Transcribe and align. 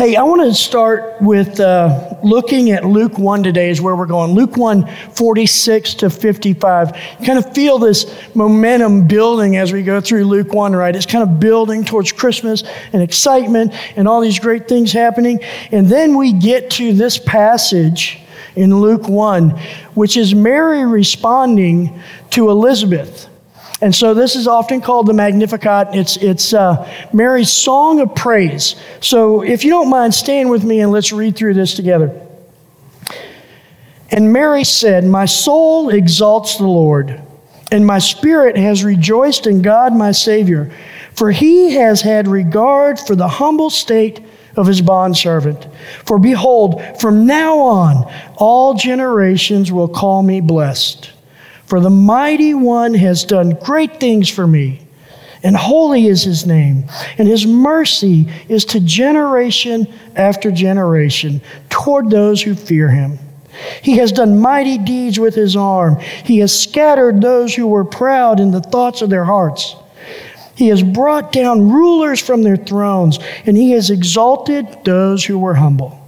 Hey, 0.00 0.16
I 0.16 0.22
want 0.22 0.40
to 0.40 0.54
start 0.54 1.20
with 1.20 1.60
uh, 1.60 2.14
looking 2.22 2.70
at 2.70 2.86
Luke 2.86 3.18
1 3.18 3.42
today, 3.42 3.68
is 3.68 3.82
where 3.82 3.94
we're 3.94 4.06
going. 4.06 4.32
Luke 4.32 4.56
1, 4.56 4.86
46 5.12 5.92
to 5.96 6.08
55. 6.08 6.96
You 7.18 7.26
kind 7.26 7.38
of 7.38 7.52
feel 7.52 7.78
this 7.78 8.34
momentum 8.34 9.06
building 9.06 9.58
as 9.58 9.74
we 9.74 9.82
go 9.82 10.00
through 10.00 10.24
Luke 10.24 10.54
1, 10.54 10.74
right? 10.74 10.96
It's 10.96 11.04
kind 11.04 11.22
of 11.22 11.38
building 11.38 11.84
towards 11.84 12.12
Christmas 12.12 12.64
and 12.94 13.02
excitement 13.02 13.74
and 13.94 14.08
all 14.08 14.22
these 14.22 14.38
great 14.38 14.66
things 14.66 14.90
happening. 14.90 15.38
And 15.70 15.86
then 15.86 16.16
we 16.16 16.32
get 16.32 16.70
to 16.70 16.94
this 16.94 17.18
passage 17.18 18.20
in 18.56 18.80
Luke 18.80 19.06
1, 19.06 19.50
which 19.92 20.16
is 20.16 20.34
Mary 20.34 20.86
responding 20.86 22.00
to 22.30 22.48
Elizabeth. 22.48 23.29
And 23.82 23.94
so 23.94 24.12
this 24.12 24.36
is 24.36 24.46
often 24.46 24.82
called 24.82 25.06
the 25.06 25.14
Magnificat. 25.14 25.88
It's, 25.94 26.16
it's 26.18 26.52
uh, 26.52 26.86
Mary's 27.12 27.50
song 27.50 28.00
of 28.00 28.14
praise. 28.14 28.76
So 29.00 29.42
if 29.42 29.64
you 29.64 29.70
don't 29.70 29.88
mind, 29.88 30.14
stand 30.14 30.50
with 30.50 30.64
me 30.64 30.80
and 30.80 30.92
let's 30.92 31.12
read 31.12 31.36
through 31.36 31.54
this 31.54 31.74
together. 31.74 32.26
And 34.10 34.32
Mary 34.32 34.64
said, 34.64 35.04
My 35.04 35.24
soul 35.24 35.90
exalts 35.90 36.58
the 36.58 36.66
Lord, 36.66 37.22
and 37.72 37.86
my 37.86 38.00
spirit 38.00 38.56
has 38.56 38.84
rejoiced 38.84 39.46
in 39.46 39.62
God 39.62 39.94
my 39.94 40.12
Savior, 40.12 40.70
for 41.14 41.30
he 41.30 41.72
has 41.72 42.02
had 42.02 42.28
regard 42.28 42.98
for 42.98 43.14
the 43.14 43.28
humble 43.28 43.70
state 43.70 44.20
of 44.56 44.66
his 44.66 44.82
bondservant. 44.82 45.68
For 46.04 46.18
behold, 46.18 46.82
from 47.00 47.24
now 47.24 47.58
on, 47.58 48.12
all 48.36 48.74
generations 48.74 49.70
will 49.70 49.88
call 49.88 50.22
me 50.22 50.40
blessed. 50.40 51.12
For 51.70 51.78
the 51.78 51.88
mighty 51.88 52.52
one 52.52 52.94
has 52.94 53.22
done 53.22 53.50
great 53.50 54.00
things 54.00 54.28
for 54.28 54.44
me, 54.44 54.80
and 55.44 55.56
holy 55.56 56.08
is 56.08 56.24
his 56.24 56.44
name, 56.44 56.86
and 57.16 57.28
his 57.28 57.46
mercy 57.46 58.28
is 58.48 58.64
to 58.66 58.80
generation 58.80 59.86
after 60.16 60.50
generation 60.50 61.40
toward 61.68 62.10
those 62.10 62.42
who 62.42 62.56
fear 62.56 62.88
him. 62.88 63.20
He 63.82 63.98
has 63.98 64.10
done 64.10 64.40
mighty 64.40 64.78
deeds 64.78 65.20
with 65.20 65.36
his 65.36 65.54
arm. 65.54 66.00
He 66.24 66.40
has 66.40 66.60
scattered 66.60 67.20
those 67.20 67.54
who 67.54 67.68
were 67.68 67.84
proud 67.84 68.40
in 68.40 68.50
the 68.50 68.60
thoughts 68.60 69.00
of 69.00 69.10
their 69.10 69.24
hearts. 69.24 69.76
He 70.56 70.68
has 70.68 70.82
brought 70.82 71.30
down 71.30 71.70
rulers 71.70 72.20
from 72.20 72.42
their 72.42 72.56
thrones, 72.56 73.20
and 73.46 73.56
he 73.56 73.70
has 73.70 73.90
exalted 73.90 74.66
those 74.84 75.24
who 75.24 75.38
were 75.38 75.54
humble. 75.54 75.99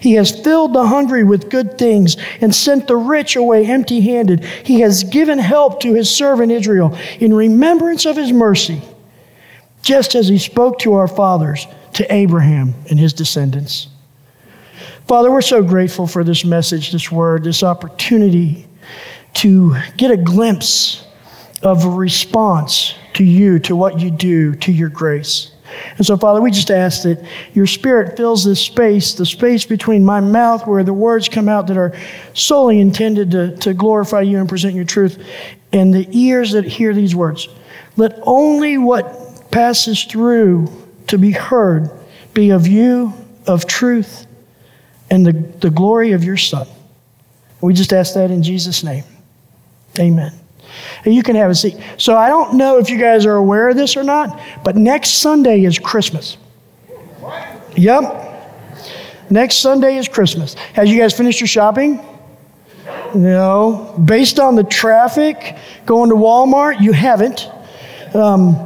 He 0.00 0.14
has 0.14 0.38
filled 0.40 0.72
the 0.72 0.86
hungry 0.86 1.24
with 1.24 1.50
good 1.50 1.78
things 1.78 2.16
and 2.40 2.54
sent 2.54 2.86
the 2.86 2.96
rich 2.96 3.36
away 3.36 3.66
empty 3.66 4.00
handed. 4.00 4.44
He 4.44 4.80
has 4.80 5.04
given 5.04 5.38
help 5.38 5.80
to 5.80 5.94
his 5.94 6.10
servant 6.10 6.52
Israel 6.52 6.96
in 7.20 7.34
remembrance 7.34 8.06
of 8.06 8.16
his 8.16 8.32
mercy, 8.32 8.82
just 9.82 10.14
as 10.14 10.28
he 10.28 10.38
spoke 10.38 10.78
to 10.80 10.94
our 10.94 11.08
fathers, 11.08 11.66
to 11.94 12.12
Abraham 12.12 12.74
and 12.90 12.98
his 12.98 13.12
descendants. 13.12 13.88
Father, 15.06 15.30
we're 15.30 15.40
so 15.40 15.62
grateful 15.62 16.06
for 16.06 16.24
this 16.24 16.44
message, 16.44 16.92
this 16.92 17.12
word, 17.12 17.44
this 17.44 17.62
opportunity 17.62 18.66
to 19.34 19.76
get 19.96 20.10
a 20.10 20.16
glimpse 20.16 21.06
of 21.62 21.84
a 21.84 21.88
response 21.88 22.94
to 23.14 23.24
you, 23.24 23.58
to 23.60 23.76
what 23.76 24.00
you 24.00 24.10
do, 24.10 24.54
to 24.56 24.72
your 24.72 24.88
grace. 24.88 25.52
And 25.96 26.06
so, 26.06 26.16
Father, 26.16 26.40
we 26.40 26.50
just 26.50 26.70
ask 26.70 27.02
that 27.02 27.24
your 27.54 27.66
Spirit 27.66 28.16
fills 28.16 28.44
this 28.44 28.60
space, 28.60 29.14
the 29.14 29.26
space 29.26 29.64
between 29.64 30.04
my 30.04 30.20
mouth 30.20 30.66
where 30.66 30.84
the 30.84 30.92
words 30.92 31.28
come 31.28 31.48
out 31.48 31.66
that 31.68 31.76
are 31.76 31.96
solely 32.34 32.80
intended 32.80 33.30
to, 33.32 33.56
to 33.58 33.74
glorify 33.74 34.22
you 34.22 34.38
and 34.38 34.48
present 34.48 34.74
your 34.74 34.84
truth, 34.84 35.24
and 35.72 35.92
the 35.92 36.06
ears 36.10 36.52
that 36.52 36.64
hear 36.64 36.94
these 36.94 37.14
words. 37.14 37.48
Let 37.96 38.18
only 38.22 38.78
what 38.78 39.50
passes 39.50 40.04
through 40.04 40.70
to 41.08 41.18
be 41.18 41.32
heard 41.32 41.90
be 42.34 42.50
of 42.50 42.66
you, 42.66 43.14
of 43.46 43.66
truth, 43.66 44.26
and 45.10 45.24
the, 45.24 45.32
the 45.32 45.70
glory 45.70 46.12
of 46.12 46.22
your 46.24 46.36
Son. 46.36 46.66
We 47.60 47.72
just 47.72 47.92
ask 47.92 48.14
that 48.14 48.30
in 48.30 48.42
Jesus' 48.42 48.84
name. 48.84 49.04
Amen 49.98 50.45
you 51.04 51.22
can 51.22 51.36
have 51.36 51.50
a 51.50 51.54
seat. 51.54 51.76
So 51.98 52.16
I 52.16 52.28
don't 52.28 52.54
know 52.54 52.78
if 52.78 52.90
you 52.90 52.98
guys 52.98 53.26
are 53.26 53.36
aware 53.36 53.68
of 53.68 53.76
this 53.76 53.96
or 53.96 54.02
not, 54.02 54.40
but 54.64 54.76
next 54.76 55.14
Sunday 55.14 55.64
is 55.64 55.78
Christmas. 55.78 56.36
Yep. 57.76 58.22
Next 59.30 59.56
Sunday 59.56 59.96
is 59.96 60.08
Christmas. 60.08 60.54
Have 60.74 60.86
you 60.86 60.98
guys 60.98 61.16
finished 61.16 61.40
your 61.40 61.48
shopping? 61.48 62.04
No. 63.14 63.94
Based 64.04 64.38
on 64.38 64.54
the 64.54 64.64
traffic 64.64 65.56
going 65.84 66.10
to 66.10 66.16
Walmart, 66.16 66.80
you 66.80 66.92
haven't. 66.92 67.48
Um, 68.14 68.56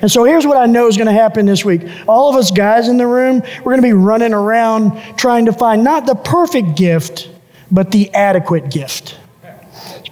and 0.00 0.10
so 0.10 0.24
here's 0.24 0.46
what 0.46 0.56
I 0.56 0.66
know 0.66 0.86
is 0.86 0.96
going 0.96 1.08
to 1.08 1.12
happen 1.12 1.46
this 1.46 1.64
week. 1.64 1.82
All 2.06 2.30
of 2.30 2.36
us 2.36 2.50
guys 2.50 2.88
in 2.88 2.96
the 2.96 3.06
room, 3.06 3.40
we're 3.58 3.72
going 3.72 3.82
to 3.82 3.82
be 3.82 3.92
running 3.92 4.32
around 4.32 5.00
trying 5.16 5.46
to 5.46 5.52
find 5.52 5.82
not 5.82 6.06
the 6.06 6.14
perfect 6.14 6.76
gift, 6.76 7.28
but 7.70 7.90
the 7.90 8.12
adequate 8.14 8.70
gift. 8.70 9.18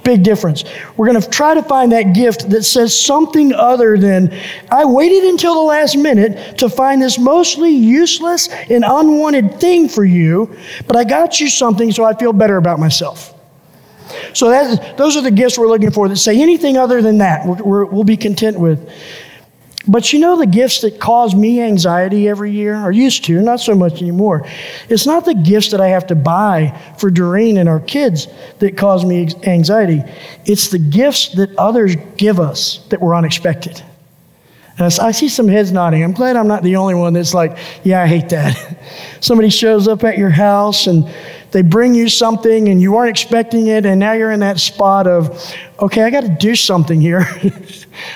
Big 0.04 0.22
difference. 0.22 0.64
We're 0.96 1.06
going 1.06 1.20
to 1.20 1.28
try 1.28 1.54
to 1.54 1.62
find 1.62 1.92
that 1.92 2.12
gift 2.14 2.50
that 2.50 2.64
says 2.64 2.98
something 2.98 3.52
other 3.52 3.96
than, 3.96 4.36
I 4.70 4.84
waited 4.84 5.24
until 5.24 5.54
the 5.54 5.62
last 5.62 5.96
minute 5.96 6.58
to 6.58 6.68
find 6.68 7.00
this 7.00 7.18
mostly 7.18 7.70
useless 7.70 8.48
and 8.48 8.84
unwanted 8.86 9.60
thing 9.60 9.88
for 9.88 10.04
you, 10.04 10.56
but 10.86 10.96
I 10.96 11.04
got 11.04 11.40
you 11.40 11.48
something 11.48 11.92
so 11.92 12.04
I 12.04 12.14
feel 12.14 12.32
better 12.32 12.56
about 12.56 12.80
myself. 12.80 13.34
So 14.34 14.50
that, 14.50 14.96
those 14.96 15.16
are 15.16 15.22
the 15.22 15.30
gifts 15.30 15.58
we're 15.58 15.68
looking 15.68 15.90
for 15.90 16.08
that 16.08 16.16
say 16.16 16.40
anything 16.40 16.76
other 16.76 17.00
than 17.00 17.18
that, 17.18 17.46
we 17.46 17.84
will 17.84 18.04
be 18.04 18.16
content 18.16 18.58
with. 18.58 18.90
But 19.88 20.12
you 20.12 20.20
know 20.20 20.36
the 20.36 20.46
gifts 20.46 20.80
that 20.82 21.00
cause 21.00 21.34
me 21.34 21.60
anxiety 21.60 22.28
every 22.28 22.52
year, 22.52 22.76
or 22.76 22.92
used 22.92 23.24
to, 23.24 23.40
not 23.40 23.60
so 23.60 23.74
much 23.74 24.00
anymore. 24.00 24.46
It's 24.88 25.06
not 25.06 25.24
the 25.24 25.34
gifts 25.34 25.70
that 25.72 25.80
I 25.80 25.88
have 25.88 26.06
to 26.08 26.14
buy 26.14 26.78
for 26.98 27.10
Doreen 27.10 27.56
and 27.56 27.68
our 27.68 27.80
kids 27.80 28.28
that 28.60 28.76
cause 28.76 29.04
me 29.04 29.28
anxiety. 29.42 30.02
It's 30.44 30.68
the 30.68 30.78
gifts 30.78 31.30
that 31.30 31.56
others 31.56 31.96
give 32.16 32.38
us 32.38 32.78
that 32.90 33.00
were 33.00 33.14
unexpected. 33.14 33.82
And 34.78 34.92
I 35.00 35.12
see 35.12 35.28
some 35.28 35.48
heads 35.48 35.70
nodding. 35.70 36.02
I'm 36.02 36.12
glad 36.12 36.36
I'm 36.36 36.48
not 36.48 36.62
the 36.62 36.76
only 36.76 36.94
one 36.94 37.12
that's 37.12 37.34
like, 37.34 37.58
yeah, 37.84 38.02
I 38.02 38.06
hate 38.06 38.30
that. 38.30 38.78
Somebody 39.20 39.50
shows 39.50 39.86
up 39.86 40.02
at 40.02 40.16
your 40.16 40.30
house 40.30 40.86
and 40.86 41.08
they 41.52 41.60
bring 41.60 41.94
you 41.94 42.08
something 42.08 42.68
and 42.68 42.80
you 42.80 42.92
weren't 42.92 43.10
expecting 43.10 43.66
it, 43.66 43.84
and 43.84 44.00
now 44.00 44.12
you're 44.12 44.30
in 44.30 44.40
that 44.40 44.58
spot 44.58 45.06
of, 45.06 45.54
okay, 45.78 46.02
I 46.02 46.08
got 46.08 46.22
to 46.22 46.30
do 46.30 46.54
something 46.54 46.98
here. 46.98 47.20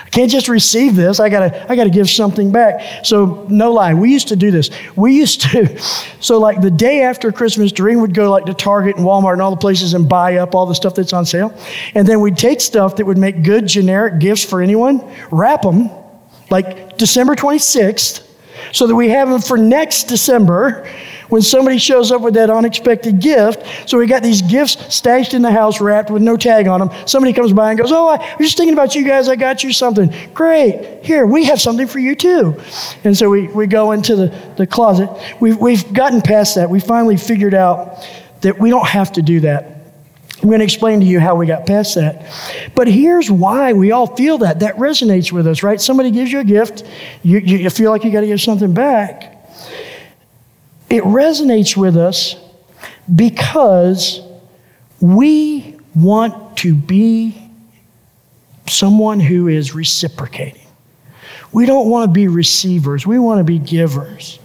I 0.06 0.08
can't 0.10 0.30
just 0.30 0.48
receive 0.48 0.96
this. 0.96 1.20
I 1.20 1.28
gotta, 1.28 1.70
I 1.70 1.76
gotta 1.76 1.90
give 1.90 2.08
something 2.08 2.50
back. 2.50 3.04
So 3.04 3.46
no 3.50 3.72
lie, 3.72 3.92
we 3.92 4.10
used 4.10 4.28
to 4.28 4.36
do 4.36 4.50
this. 4.50 4.70
We 4.96 5.14
used 5.14 5.42
to, 5.42 5.78
so 6.20 6.38
like 6.38 6.62
the 6.62 6.70
day 6.70 7.02
after 7.02 7.30
Christmas, 7.30 7.72
Doreen 7.72 8.00
would 8.00 8.14
go 8.14 8.30
like 8.30 8.46
to 8.46 8.54
Target 8.54 8.96
and 8.96 9.04
Walmart 9.04 9.34
and 9.34 9.42
all 9.42 9.50
the 9.50 9.58
places 9.58 9.92
and 9.92 10.08
buy 10.08 10.36
up 10.36 10.54
all 10.54 10.64
the 10.64 10.74
stuff 10.74 10.94
that's 10.94 11.12
on 11.12 11.26
sale. 11.26 11.54
And 11.94 12.08
then 12.08 12.22
we'd 12.22 12.38
take 12.38 12.62
stuff 12.62 12.96
that 12.96 13.04
would 13.04 13.18
make 13.18 13.42
good 13.42 13.66
generic 13.66 14.18
gifts 14.18 14.44
for 14.44 14.62
anyone, 14.62 15.06
wrap 15.30 15.60
them 15.60 15.90
like 16.50 16.96
December 16.98 17.34
26th, 17.34 18.22
so 18.72 18.86
that 18.86 18.94
we 18.94 19.08
have 19.10 19.28
them 19.28 19.40
for 19.40 19.56
next 19.56 20.04
December 20.04 20.88
when 21.28 21.42
somebody 21.42 21.78
shows 21.78 22.12
up 22.12 22.22
with 22.22 22.34
that 22.34 22.50
unexpected 22.50 23.20
gift. 23.20 23.88
So 23.88 23.98
we 23.98 24.06
got 24.06 24.22
these 24.22 24.42
gifts 24.42 24.94
stashed 24.94 25.34
in 25.34 25.42
the 25.42 25.50
house, 25.50 25.80
wrapped 25.80 26.10
with 26.10 26.22
no 26.22 26.36
tag 26.36 26.68
on 26.68 26.80
them. 26.80 26.90
Somebody 27.06 27.32
comes 27.32 27.52
by 27.52 27.70
and 27.70 27.78
goes, 27.78 27.92
Oh, 27.92 28.08
I 28.08 28.18
was 28.38 28.48
just 28.48 28.56
thinking 28.56 28.74
about 28.74 28.94
you 28.94 29.04
guys. 29.04 29.28
I 29.28 29.36
got 29.36 29.62
you 29.62 29.72
something. 29.72 30.12
Great. 30.34 31.04
Here, 31.04 31.26
we 31.26 31.44
have 31.44 31.60
something 31.60 31.86
for 31.86 31.98
you 31.98 32.14
too. 32.14 32.60
And 33.04 33.16
so 33.16 33.30
we, 33.30 33.48
we 33.48 33.66
go 33.66 33.92
into 33.92 34.16
the, 34.16 34.52
the 34.56 34.66
closet. 34.66 35.10
We've, 35.40 35.56
we've 35.56 35.92
gotten 35.92 36.22
past 36.22 36.54
that. 36.56 36.70
We 36.70 36.80
finally 36.80 37.16
figured 37.16 37.54
out 37.54 38.06
that 38.42 38.58
we 38.58 38.70
don't 38.70 38.86
have 38.86 39.12
to 39.12 39.22
do 39.22 39.40
that. 39.40 39.75
I'm 40.42 40.48
going 40.48 40.58
to 40.58 40.64
explain 40.64 41.00
to 41.00 41.06
you 41.06 41.18
how 41.18 41.34
we 41.34 41.46
got 41.46 41.66
past 41.66 41.94
that. 41.94 42.30
But 42.74 42.88
here's 42.88 43.30
why 43.30 43.72
we 43.72 43.92
all 43.92 44.06
feel 44.16 44.38
that. 44.38 44.60
That 44.60 44.76
resonates 44.76 45.32
with 45.32 45.46
us, 45.46 45.62
right? 45.62 45.80
Somebody 45.80 46.10
gives 46.10 46.30
you 46.30 46.40
a 46.40 46.44
gift, 46.44 46.84
you, 47.22 47.38
you 47.38 47.70
feel 47.70 47.90
like 47.90 48.04
you 48.04 48.12
got 48.12 48.20
to 48.20 48.26
give 48.26 48.40
something 48.40 48.74
back. 48.74 49.32
It 50.90 51.02
resonates 51.04 51.76
with 51.76 51.96
us 51.96 52.36
because 53.14 54.20
we 55.00 55.76
want 55.94 56.58
to 56.58 56.74
be 56.74 57.50
someone 58.68 59.20
who 59.20 59.48
is 59.48 59.74
reciprocating. 59.74 60.66
We 61.52 61.64
don't 61.64 61.88
want 61.88 62.10
to 62.10 62.12
be 62.12 62.28
receivers, 62.28 63.06
we 63.06 63.18
want 63.18 63.38
to 63.38 63.44
be 63.44 63.58
givers. 63.58 64.38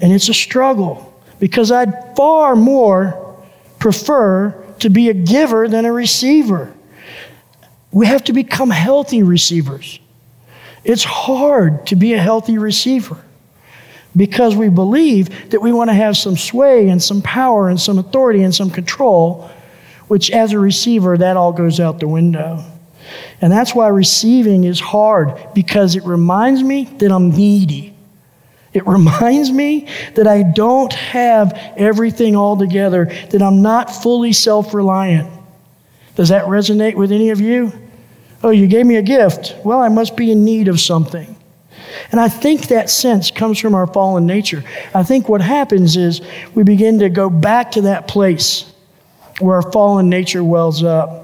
And 0.00 0.12
it's 0.12 0.28
a 0.28 0.34
struggle 0.34 1.12
because 1.40 1.72
I'd 1.72 2.16
far 2.16 2.54
more 2.54 3.36
prefer 3.78 4.63
to 4.80 4.90
be 4.90 5.08
a 5.08 5.14
giver 5.14 5.68
than 5.68 5.84
a 5.84 5.92
receiver. 5.92 6.72
We 7.90 8.06
have 8.06 8.24
to 8.24 8.32
become 8.32 8.70
healthy 8.70 9.22
receivers. 9.22 10.00
It's 10.82 11.04
hard 11.04 11.86
to 11.86 11.96
be 11.96 12.12
a 12.14 12.18
healthy 12.18 12.58
receiver 12.58 13.22
because 14.16 14.54
we 14.54 14.68
believe 14.68 15.50
that 15.50 15.60
we 15.60 15.72
want 15.72 15.90
to 15.90 15.94
have 15.94 16.16
some 16.16 16.36
sway 16.36 16.88
and 16.88 17.02
some 17.02 17.22
power 17.22 17.68
and 17.68 17.80
some 17.80 17.98
authority 17.98 18.42
and 18.42 18.54
some 18.54 18.70
control, 18.70 19.50
which 20.08 20.30
as 20.30 20.52
a 20.52 20.58
receiver, 20.58 21.16
that 21.16 21.36
all 21.36 21.52
goes 21.52 21.80
out 21.80 22.00
the 22.00 22.08
window. 22.08 22.62
And 23.40 23.52
that's 23.52 23.74
why 23.74 23.88
receiving 23.88 24.64
is 24.64 24.80
hard 24.80 25.36
because 25.54 25.96
it 25.96 26.04
reminds 26.04 26.62
me 26.62 26.84
that 26.98 27.10
I'm 27.10 27.30
needy. 27.30 27.93
It 28.74 28.86
reminds 28.86 29.50
me 29.50 29.88
that 30.16 30.26
I 30.26 30.42
don't 30.42 30.92
have 30.92 31.52
everything 31.76 32.36
all 32.36 32.56
together, 32.56 33.06
that 33.30 33.40
I'm 33.40 33.62
not 33.62 33.90
fully 33.90 34.32
self 34.32 34.74
reliant. 34.74 35.30
Does 36.16 36.28
that 36.28 36.44
resonate 36.44 36.94
with 36.94 37.10
any 37.10 37.30
of 37.30 37.40
you? 37.40 37.72
Oh, 38.42 38.50
you 38.50 38.66
gave 38.66 38.84
me 38.84 38.96
a 38.96 39.02
gift. 39.02 39.54
Well, 39.64 39.80
I 39.80 39.88
must 39.88 40.16
be 40.16 40.30
in 40.30 40.44
need 40.44 40.68
of 40.68 40.80
something. 40.80 41.34
And 42.10 42.20
I 42.20 42.28
think 42.28 42.68
that 42.68 42.90
sense 42.90 43.30
comes 43.30 43.58
from 43.58 43.74
our 43.74 43.86
fallen 43.86 44.26
nature. 44.26 44.62
I 44.94 45.02
think 45.02 45.28
what 45.28 45.40
happens 45.40 45.96
is 45.96 46.20
we 46.54 46.62
begin 46.62 46.98
to 46.98 47.08
go 47.08 47.30
back 47.30 47.72
to 47.72 47.82
that 47.82 48.06
place 48.08 48.70
where 49.38 49.56
our 49.56 49.72
fallen 49.72 50.08
nature 50.08 50.44
wells 50.44 50.82
up. 50.82 51.23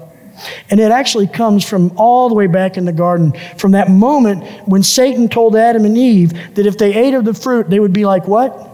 And 0.69 0.79
it 0.79 0.91
actually 0.91 1.27
comes 1.27 1.67
from 1.67 1.91
all 1.97 2.29
the 2.29 2.35
way 2.35 2.47
back 2.47 2.77
in 2.77 2.85
the 2.85 2.93
garden, 2.93 3.33
from 3.57 3.71
that 3.71 3.89
moment 3.89 4.43
when 4.67 4.83
Satan 4.83 5.29
told 5.29 5.55
Adam 5.55 5.85
and 5.85 5.97
Eve 5.97 6.55
that 6.55 6.65
if 6.65 6.77
they 6.77 6.93
ate 6.93 7.13
of 7.13 7.25
the 7.25 7.33
fruit, 7.33 7.69
they 7.69 7.79
would 7.79 7.93
be 7.93 8.05
like 8.05 8.27
what? 8.27 8.67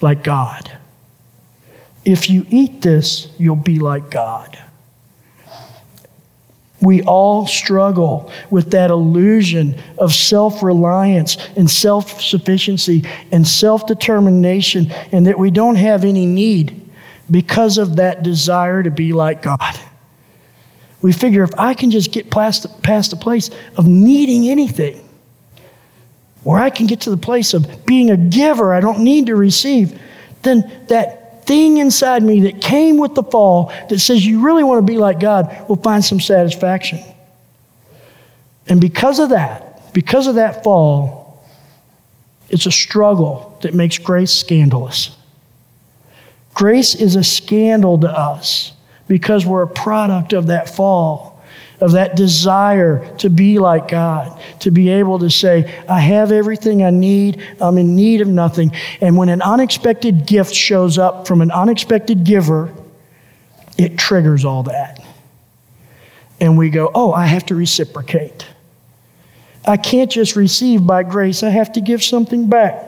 Like 0.00 0.24
God. 0.24 0.70
If 2.04 2.30
you 2.30 2.46
eat 2.50 2.82
this, 2.82 3.28
you'll 3.38 3.56
be 3.56 3.78
like 3.78 4.10
God. 4.10 4.58
We 6.80 7.02
all 7.02 7.46
struggle 7.46 8.32
with 8.48 8.70
that 8.70 8.90
illusion 8.90 9.78
of 9.98 10.14
self 10.14 10.62
reliance 10.62 11.36
and 11.56 11.70
self 11.70 12.22
sufficiency 12.22 13.04
and 13.30 13.46
self 13.46 13.86
determination, 13.86 14.90
and 15.12 15.26
that 15.26 15.38
we 15.38 15.50
don't 15.50 15.76
have 15.76 16.04
any 16.04 16.24
need 16.24 16.90
because 17.30 17.76
of 17.76 17.96
that 17.96 18.22
desire 18.22 18.82
to 18.82 18.90
be 18.90 19.12
like 19.12 19.42
God. 19.42 19.78
We 21.02 21.12
figure 21.12 21.42
if 21.42 21.58
I 21.58 21.74
can 21.74 21.90
just 21.90 22.12
get 22.12 22.30
past 22.30 22.82
past 22.82 23.10
the 23.10 23.16
place 23.16 23.50
of 23.76 23.86
needing 23.86 24.48
anything, 24.48 25.08
or 26.44 26.58
I 26.58 26.70
can 26.70 26.86
get 26.86 27.02
to 27.02 27.10
the 27.10 27.16
place 27.16 27.54
of 27.54 27.86
being 27.86 28.10
a 28.10 28.16
giver, 28.16 28.72
I 28.72 28.80
don't 28.80 29.00
need 29.00 29.26
to 29.26 29.36
receive, 29.36 30.00
then 30.42 30.70
that 30.88 31.46
thing 31.46 31.78
inside 31.78 32.22
me 32.22 32.42
that 32.42 32.60
came 32.60 32.98
with 32.98 33.14
the 33.14 33.22
fall 33.22 33.72
that 33.88 33.98
says 33.98 34.24
you 34.24 34.40
really 34.40 34.62
want 34.62 34.78
to 34.78 34.92
be 34.92 34.98
like 34.98 35.20
God 35.20 35.68
will 35.68 35.76
find 35.76 36.04
some 36.04 36.20
satisfaction. 36.20 37.00
And 38.66 38.80
because 38.80 39.18
of 39.18 39.30
that, 39.30 39.92
because 39.92 40.26
of 40.26 40.36
that 40.36 40.62
fall, 40.62 41.44
it's 42.50 42.66
a 42.66 42.72
struggle 42.72 43.58
that 43.62 43.74
makes 43.74 43.98
grace 43.98 44.32
scandalous. 44.32 45.16
Grace 46.54 46.94
is 46.94 47.16
a 47.16 47.24
scandal 47.24 47.98
to 47.98 48.08
us 48.08 48.72
because 49.10 49.44
we're 49.44 49.62
a 49.62 49.66
product 49.66 50.32
of 50.32 50.46
that 50.46 50.72
fall, 50.72 51.42
of 51.80 51.90
that 51.92 52.14
desire 52.14 53.12
to 53.16 53.28
be 53.28 53.58
like 53.58 53.88
God, 53.88 54.40
to 54.60 54.70
be 54.70 54.88
able 54.88 55.18
to 55.18 55.28
say, 55.28 55.82
I 55.88 55.98
have 55.98 56.30
everything 56.30 56.84
I 56.84 56.90
need, 56.90 57.44
I'm 57.60 57.76
in 57.76 57.96
need 57.96 58.20
of 58.20 58.28
nothing. 58.28 58.70
And 59.00 59.16
when 59.16 59.28
an 59.28 59.42
unexpected 59.42 60.28
gift 60.28 60.54
shows 60.54 60.96
up 60.96 61.26
from 61.26 61.40
an 61.40 61.50
unexpected 61.50 62.22
giver, 62.22 62.72
it 63.76 63.98
triggers 63.98 64.44
all 64.44 64.62
that. 64.62 65.04
And 66.38 66.56
we 66.56 66.70
go, 66.70 66.92
oh, 66.94 67.12
I 67.12 67.26
have 67.26 67.44
to 67.46 67.56
reciprocate. 67.56 68.46
I 69.66 69.76
can't 69.76 70.08
just 70.08 70.36
receive 70.36 70.86
by 70.86 71.02
grace, 71.02 71.42
I 71.42 71.48
have 71.48 71.72
to 71.72 71.80
give 71.80 72.04
something 72.04 72.48
back. 72.48 72.86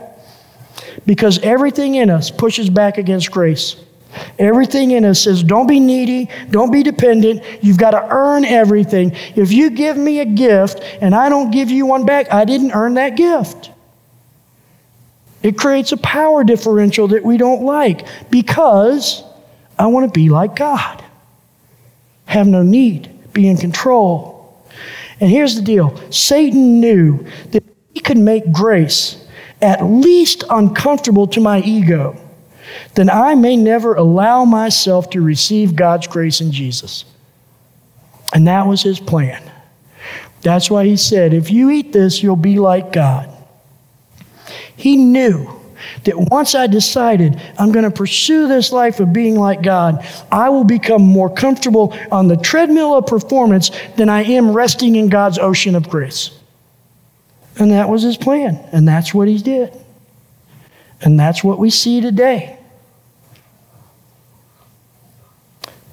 Because 1.04 1.40
everything 1.40 1.96
in 1.96 2.10
us 2.10 2.30
pushes 2.30 2.70
back 2.70 2.96
against 2.96 3.32
grace. 3.32 3.74
Everything 4.38 4.92
in 4.92 5.04
us 5.04 5.22
says, 5.22 5.42
don't 5.42 5.66
be 5.66 5.80
needy, 5.80 6.28
don't 6.50 6.70
be 6.70 6.82
dependent. 6.82 7.42
You've 7.62 7.78
got 7.78 7.92
to 7.92 8.06
earn 8.10 8.44
everything. 8.44 9.12
If 9.36 9.52
you 9.52 9.70
give 9.70 9.96
me 9.96 10.20
a 10.20 10.24
gift 10.24 10.80
and 11.00 11.14
I 11.14 11.28
don't 11.28 11.50
give 11.50 11.70
you 11.70 11.86
one 11.86 12.04
back, 12.04 12.32
I 12.32 12.44
didn't 12.44 12.72
earn 12.72 12.94
that 12.94 13.16
gift. 13.16 13.70
It 15.42 15.58
creates 15.58 15.92
a 15.92 15.96
power 15.96 16.44
differential 16.44 17.08
that 17.08 17.24
we 17.24 17.36
don't 17.36 17.62
like 17.62 18.06
because 18.30 19.22
I 19.78 19.86
want 19.86 20.06
to 20.06 20.12
be 20.12 20.28
like 20.28 20.54
God, 20.54 21.02
have 22.26 22.46
no 22.46 22.62
need, 22.62 23.32
be 23.32 23.48
in 23.48 23.56
control. 23.56 24.64
And 25.20 25.30
here's 25.30 25.56
the 25.56 25.62
deal 25.62 26.00
Satan 26.10 26.80
knew 26.80 27.26
that 27.50 27.64
he 27.92 28.00
could 28.00 28.18
make 28.18 28.52
grace 28.52 29.24
at 29.60 29.84
least 29.84 30.44
uncomfortable 30.50 31.26
to 31.28 31.40
my 31.40 31.60
ego 31.60 32.16
then 32.94 33.10
I 33.10 33.34
may 33.34 33.56
never 33.56 33.94
allow 33.94 34.44
myself 34.44 35.10
to 35.10 35.20
receive 35.20 35.76
God's 35.76 36.06
grace 36.06 36.40
in 36.40 36.52
Jesus. 36.52 37.04
And 38.32 38.46
that 38.46 38.66
was 38.66 38.82
his 38.82 39.00
plan. 39.00 39.42
That's 40.42 40.70
why 40.70 40.84
he 40.84 40.96
said, 40.96 41.34
If 41.34 41.50
you 41.50 41.70
eat 41.70 41.92
this, 41.92 42.22
you'll 42.22 42.36
be 42.36 42.58
like 42.58 42.92
God. 42.92 43.28
He 44.76 44.96
knew 44.96 45.48
that 46.04 46.16
once 46.16 46.54
I 46.54 46.66
decided 46.66 47.40
I'm 47.58 47.72
going 47.72 47.84
to 47.84 47.90
pursue 47.90 48.48
this 48.48 48.72
life 48.72 49.00
of 49.00 49.12
being 49.12 49.38
like 49.38 49.62
God, 49.62 50.06
I 50.30 50.48
will 50.48 50.64
become 50.64 51.02
more 51.02 51.32
comfortable 51.32 51.96
on 52.10 52.28
the 52.28 52.36
treadmill 52.36 52.94
of 52.94 53.06
performance 53.06 53.70
than 53.96 54.08
I 54.08 54.22
am 54.22 54.52
resting 54.52 54.96
in 54.96 55.08
God's 55.08 55.38
ocean 55.38 55.74
of 55.74 55.88
grace. 55.88 56.30
And 57.58 57.70
that 57.72 57.88
was 57.88 58.02
his 58.02 58.16
plan, 58.16 58.56
and 58.72 58.88
that's 58.88 59.12
what 59.12 59.28
he 59.28 59.38
did. 59.38 59.72
And 61.00 61.18
that's 61.18 61.44
what 61.44 61.58
we 61.58 61.70
see 61.70 62.00
today. 62.00 62.58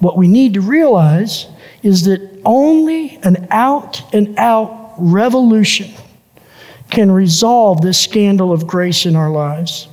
What 0.00 0.16
we 0.16 0.28
need 0.28 0.54
to 0.54 0.60
realize 0.60 1.46
is 1.82 2.04
that 2.04 2.42
only 2.44 3.18
an 3.22 3.46
out 3.50 4.14
and 4.14 4.36
out 4.38 4.94
revolution 4.98 5.92
can 6.90 7.10
resolve 7.10 7.80
this 7.82 7.98
scandal 7.98 8.52
of 8.52 8.66
grace 8.66 9.06
in 9.06 9.14
our 9.14 9.30
lives. 9.30 9.88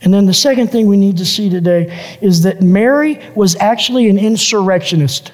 And 0.00 0.12
then 0.12 0.26
the 0.26 0.34
second 0.34 0.68
thing 0.68 0.86
we 0.86 0.96
need 0.96 1.16
to 1.18 1.26
see 1.26 1.50
today 1.50 2.18
is 2.20 2.42
that 2.42 2.62
Mary 2.62 3.20
was 3.34 3.56
actually 3.56 4.08
an 4.08 4.18
insurrectionist. 4.18 5.32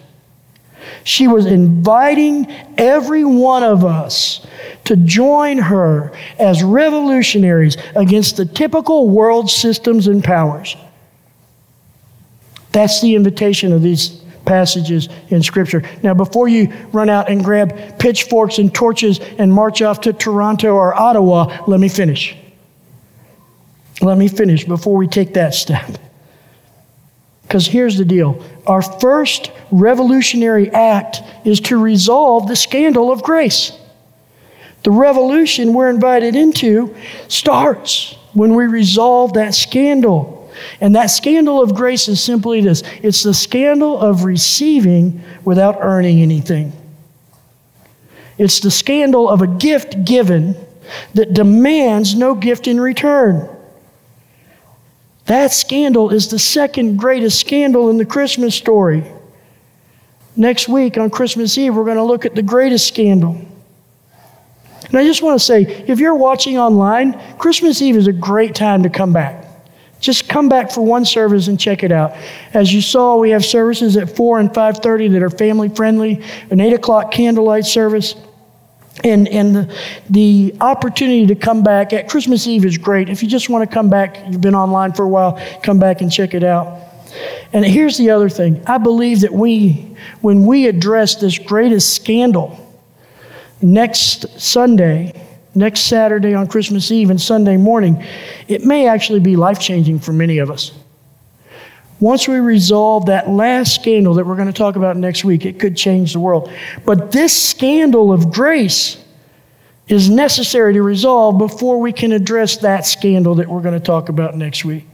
She 1.05 1.29
was 1.29 1.47
inviting 1.47 2.51
every 2.79 3.25
one 3.25 3.63
of 3.63 3.85
us 3.85 4.47
to 4.85 4.97
join 4.97 5.59
her 5.59 6.13
as 6.39 6.63
revolutionaries 6.63 7.77
against 7.95 8.37
the 8.37 8.47
typical 8.47 9.09
world 9.09 9.51
systems 9.51 10.07
and 10.07 10.25
powers. 10.25 10.77
That's 12.75 13.01
the 13.01 13.15
invitation 13.15 13.73
of 13.73 13.83
these 13.83 14.09
passages 14.45 15.09
in 15.29 15.45
Scripture. 15.45 15.83
Now, 16.03 16.13
before 16.13 16.49
you 16.49 16.73
run 16.93 17.09
out 17.09 17.31
and 17.31 17.43
grab 17.43 18.01
pitchforks 18.01 18.59
and 18.59 18.75
torches 18.75 19.21
and 19.39 19.53
march 19.53 19.81
off 19.81 20.01
to 20.03 20.13
Toronto 20.13 20.75
or 20.75 20.93
Ottawa, 20.93 21.65
let 21.69 21.79
me 21.79 21.89
finish. 21.89 22.37
Let 24.03 24.19
me 24.19 24.27
finish 24.27 24.65
before 24.65 24.97
we 24.97 25.07
take 25.07 25.35
that 25.35 25.55
step. 25.55 25.89
Because 27.43 27.65
here's 27.65 27.97
the 27.97 28.05
deal 28.05 28.43
our 28.67 28.83
first 28.83 29.53
revolutionary 29.71 30.69
act 30.71 31.23
is 31.45 31.61
to 31.61 31.79
resolve 31.79 32.49
the 32.49 32.57
scandal 32.57 33.13
of 33.13 33.23
grace. 33.23 33.71
The 34.83 34.91
revolution 34.91 35.75
we're 35.75 35.91
invited 35.91 36.35
into 36.35 36.97
starts 37.29 38.17
when 38.33 38.57
we 38.57 38.67
resolve 38.67 39.35
that 39.35 39.55
scandal. 39.55 40.44
And 40.81 40.95
that 40.97 41.07
scandal 41.07 41.63
of 41.63 41.75
grace 41.75 42.09
is 42.09 42.23
simply 42.23 42.61
this 42.61 42.83
it's 43.03 43.23
the 43.23 43.35
scandal 43.35 43.99
of 43.99 44.25
receiving 44.25 45.23
without 45.45 45.79
earning 45.81 46.21
anything. 46.21 46.73
It's 48.39 48.61
the 48.61 48.71
scandal 48.71 49.29
of 49.29 49.43
a 49.43 49.47
gift 49.47 50.05
given 50.05 50.57
that 51.15 51.33
demands 51.35 52.15
no 52.15 52.35
gift 52.35 52.67
in 52.67 52.81
return. 52.81 53.49
That 55.27 55.53
scandal 55.53 56.11
is 56.11 56.29
the 56.29 56.39
second 56.39 56.99
greatest 56.99 57.41
scandal 57.41 57.89
in 57.89 57.97
the 57.97 58.05
Christmas 58.05 58.55
story. 58.55 59.11
Next 60.37 60.69
week 60.69 60.99
on 60.99 61.11
Christmas 61.11 61.57
Eve, 61.57 61.75
we're 61.75 61.85
going 61.85 61.97
to 61.97 62.03
look 62.03 62.27
at 62.27 62.35
the 62.35 62.43
greatest 62.43 62.89
scandal. 62.89 63.41
And 64.89 64.99
I 64.99 65.05
just 65.05 65.23
want 65.23 65.39
to 65.39 65.45
say 65.45 65.63
if 65.63 65.99
you're 65.99 66.15
watching 66.15 66.59
online, 66.59 67.19
Christmas 67.39 67.81
Eve 67.81 67.97
is 67.97 68.07
a 68.07 68.13
great 68.13 68.55
time 68.55 68.83
to 68.83 68.91
come 68.91 69.13
back. 69.13 69.44
Just 70.05 70.29
come 70.29 70.51
back 70.51 70.71
for 70.71 70.83
one 70.83 71.07
service 71.07 71.49
and 71.49 71.59
check 71.59 71.83
it 71.83 71.91
out. 71.91 72.13
As 72.53 72.75
you 72.75 72.83
saw, 72.83 73.17
we 73.17 73.31
have 73.31 73.43
services 73.43 73.97
at 73.97 74.15
4 74.15 74.39
and 74.39 74.51
5.30 74.51 75.11
that 75.13 75.23
are 75.23 75.31
family 75.31 75.71
friendly, 75.71 76.23
an 76.51 76.61
8 76.61 76.75
o'clock 76.75 77.11
candlelight 77.11 77.65
service. 77.65 78.15
And, 79.03 79.27
and 79.29 79.57
the, 79.57 79.79
the 80.11 80.57
opportunity 80.61 81.27
to 81.29 81.35
come 81.35 81.63
back 81.63 81.95
at 81.95 82.11
Christmas 82.11 82.47
Eve 82.47 82.67
is 82.67 82.77
great. 82.77 83.09
If 83.09 83.23
you 83.23 83.31
just 83.31 83.49
want 83.49 83.67
to 83.67 83.75
come 83.75 83.89
back, 83.89 84.19
you've 84.29 84.43
been 84.43 84.55
online 84.55 84.93
for 84.93 85.05
a 85.05 85.09
while, 85.09 85.43
come 85.63 85.79
back 85.79 86.03
and 86.03 86.13
check 86.13 86.35
it 86.35 86.45
out. 86.45 86.83
And 87.55 87.65
here's 87.65 87.97
the 87.97 88.11
other 88.11 88.29
thing 88.29 88.63
I 88.67 88.77
believe 88.77 89.23
that 89.23 89.33
we, 89.33 89.97
when 90.21 90.45
we 90.45 90.67
address 90.67 91.15
this 91.15 91.39
greatest 91.39 91.95
scandal 91.95 92.61
next 93.63 94.39
Sunday, 94.39 95.24
next 95.55 95.81
Saturday 95.83 96.35
on 96.35 96.47
Christmas 96.47 96.91
Eve 96.91 97.11
and 97.11 97.21
Sunday 97.21 97.57
morning, 97.57 98.05
it 98.49 98.65
may 98.65 98.89
actually 98.89 99.21
be 99.21 99.37
life 99.37 99.61
changing 99.61 99.99
for 99.99 100.13
many 100.13 100.39
of 100.39 100.51
us. 100.51 100.73
Once 102.01 102.27
we 102.29 102.37
resolve 102.37 103.07
that 103.07 103.31
last 103.31 103.75
scandal 103.75 104.15
that 104.15 104.27
we're 104.27 104.37
going 104.37 104.49
to 104.49 104.53
talk 104.53 104.77
about 104.77 104.97
next 104.97 105.25
week, 105.25 105.47
it 105.47 105.59
could 105.59 105.77
change 105.77 106.13
the 106.13 106.21
world. 106.21 106.51
But 106.85 107.13
this 107.13 107.41
scandal 107.41 108.13
of 108.13 108.33
grace 108.33 109.03
is 109.87 110.11
necessary 110.11 110.75
to 110.75 110.83
resolve 110.83 111.39
before 111.39 111.81
we 111.81 111.93
can 111.93 112.13
address 112.13 112.59
that 112.59 112.85
scandal 112.87 113.37
that 113.37 113.49
we're 113.49 113.61
going 113.61 113.79
to 113.79 113.85
talk 113.85 114.09
about 114.09 114.37
next 114.37 114.65
week. 114.65 114.87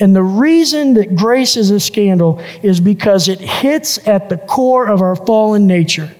And 0.00 0.16
the 0.16 0.22
reason 0.22 0.94
that 0.94 1.14
grace 1.14 1.56
is 1.56 1.70
a 1.70 1.78
scandal 1.78 2.42
is 2.62 2.80
because 2.80 3.28
it 3.28 3.40
hits 3.40 4.04
at 4.08 4.28
the 4.28 4.38
core 4.38 4.88
of 4.88 5.02
our 5.02 5.14
fallen 5.14 5.66
nature. 5.66 6.12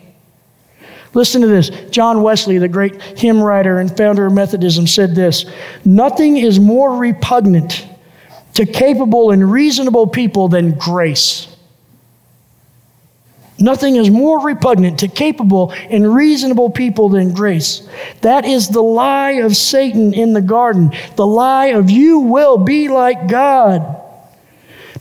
Listen 1.14 1.42
to 1.42 1.46
this. 1.46 1.70
John 1.90 2.22
Wesley, 2.22 2.58
the 2.58 2.68
great 2.68 3.00
hymn 3.02 3.42
writer 3.42 3.78
and 3.78 3.94
founder 3.94 4.26
of 4.26 4.32
Methodism, 4.32 4.86
said 4.86 5.14
this 5.14 5.44
Nothing 5.84 6.38
is 6.38 6.58
more 6.58 6.96
repugnant 6.96 7.86
to 8.54 8.66
capable 8.66 9.30
and 9.30 9.50
reasonable 9.50 10.06
people 10.06 10.48
than 10.48 10.72
grace. 10.78 11.48
Nothing 13.58 13.96
is 13.96 14.10
more 14.10 14.44
repugnant 14.44 15.00
to 15.00 15.08
capable 15.08 15.72
and 15.88 16.12
reasonable 16.12 16.70
people 16.70 17.10
than 17.10 17.32
grace. 17.32 17.86
That 18.22 18.44
is 18.44 18.68
the 18.68 18.82
lie 18.82 19.32
of 19.32 19.56
Satan 19.56 20.14
in 20.14 20.32
the 20.32 20.40
garden. 20.40 20.92
The 21.14 21.26
lie 21.26 21.66
of 21.66 21.88
you 21.88 22.20
will 22.20 22.58
be 22.58 22.88
like 22.88 23.28
God. 23.28 24.00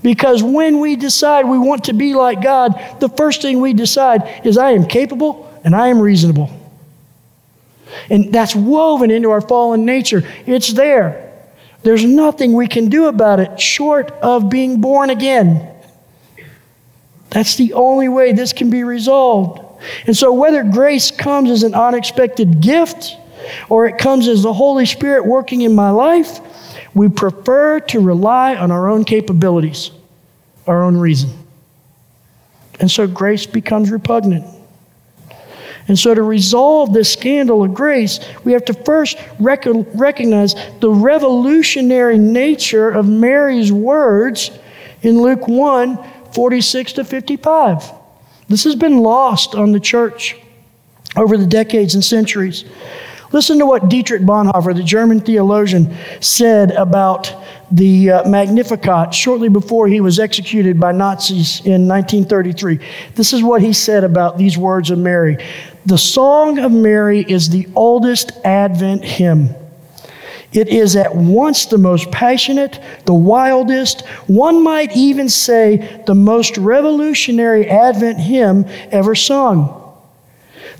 Because 0.03 0.43
when 0.43 0.79
we 0.79 0.95
decide 0.95 1.47
we 1.47 1.57
want 1.57 1.85
to 1.85 1.93
be 1.93 2.13
like 2.13 2.41
God, 2.41 2.79
the 2.99 3.09
first 3.09 3.41
thing 3.41 3.61
we 3.61 3.73
decide 3.73 4.45
is 4.45 4.57
I 4.57 4.71
am 4.71 4.85
capable 4.85 5.50
and 5.63 5.75
I 5.75 5.87
am 5.87 5.99
reasonable. 5.99 6.49
And 8.09 8.33
that's 8.33 8.55
woven 8.55 9.11
into 9.11 9.31
our 9.31 9.41
fallen 9.41 9.85
nature. 9.85 10.23
It's 10.45 10.73
there. 10.73 11.31
There's 11.83 12.05
nothing 12.05 12.53
we 12.53 12.67
can 12.67 12.89
do 12.89 13.05
about 13.05 13.39
it 13.39 13.59
short 13.59 14.11
of 14.11 14.49
being 14.49 14.81
born 14.81 15.09
again. 15.09 15.67
That's 17.31 17.55
the 17.55 17.73
only 17.73 18.07
way 18.09 18.33
this 18.33 18.53
can 18.53 18.69
be 18.69 18.83
resolved. 18.83 19.61
And 20.05 20.15
so, 20.15 20.31
whether 20.31 20.63
grace 20.63 21.09
comes 21.09 21.49
as 21.49 21.63
an 21.63 21.73
unexpected 21.73 22.61
gift 22.61 23.17
or 23.67 23.87
it 23.87 23.97
comes 23.97 24.27
as 24.27 24.43
the 24.43 24.53
Holy 24.53 24.85
Spirit 24.85 25.25
working 25.25 25.61
in 25.61 25.73
my 25.73 25.89
life, 25.89 26.39
we 26.93 27.09
prefer 27.09 27.79
to 27.79 27.99
rely 27.99 28.55
on 28.55 28.69
our 28.69 28.89
own 28.89 29.05
capabilities, 29.05 29.91
our 30.67 30.83
own 30.83 30.97
reason. 30.97 31.31
And 32.79 32.91
so, 32.91 33.07
grace 33.07 33.47
becomes 33.47 33.89
repugnant. 33.89 34.45
And 35.87 35.97
so, 35.97 36.13
to 36.13 36.21
resolve 36.21 36.93
this 36.93 37.11
scandal 37.11 37.63
of 37.63 37.73
grace, 37.73 38.19
we 38.43 38.53
have 38.53 38.65
to 38.65 38.73
first 38.73 39.17
rec- 39.39 39.65
recognize 39.65 40.55
the 40.79 40.91
revolutionary 40.91 42.17
nature 42.17 42.89
of 42.89 43.07
Mary's 43.07 43.71
words 43.71 44.51
in 45.01 45.21
Luke 45.21 45.47
1 45.47 45.97
46 46.33 46.93
to 46.93 47.03
55. 47.03 47.91
This 48.47 48.63
has 48.63 48.75
been 48.75 48.99
lost 48.99 49.55
on 49.55 49.71
the 49.71 49.79
church 49.79 50.37
over 51.15 51.37
the 51.37 51.45
decades 51.45 51.95
and 51.95 52.03
centuries. 52.03 52.63
Listen 53.31 53.59
to 53.59 53.65
what 53.65 53.87
Dietrich 53.87 54.23
Bonhoeffer, 54.23 54.75
the 54.75 54.83
German 54.83 55.21
theologian, 55.21 55.95
said 56.19 56.71
about 56.71 57.33
the 57.71 58.11
uh, 58.11 58.29
Magnificat 58.29 59.13
shortly 59.13 59.47
before 59.47 59.87
he 59.87 60.01
was 60.01 60.19
executed 60.19 60.79
by 60.79 60.91
Nazis 60.91 61.61
in 61.61 61.87
1933. 61.87 62.79
This 63.15 63.31
is 63.31 63.41
what 63.41 63.61
he 63.61 63.71
said 63.71 64.03
about 64.03 64.37
these 64.37 64.57
words 64.57 64.91
of 64.91 64.99
Mary. 64.99 65.37
The 65.85 65.97
Song 65.97 66.59
of 66.59 66.71
Mary 66.73 67.21
is 67.21 67.49
the 67.49 67.67
oldest 67.73 68.33
Advent 68.43 69.05
hymn. 69.05 69.55
It 70.51 70.67
is 70.67 70.97
at 70.97 71.15
once 71.15 71.65
the 71.65 71.77
most 71.77 72.11
passionate, 72.11 72.81
the 73.05 73.13
wildest, 73.13 74.05
one 74.27 74.61
might 74.61 74.95
even 74.97 75.29
say 75.29 76.03
the 76.05 76.15
most 76.15 76.57
revolutionary 76.57 77.69
Advent 77.69 78.19
hymn 78.19 78.65
ever 78.91 79.15
sung. 79.15 79.80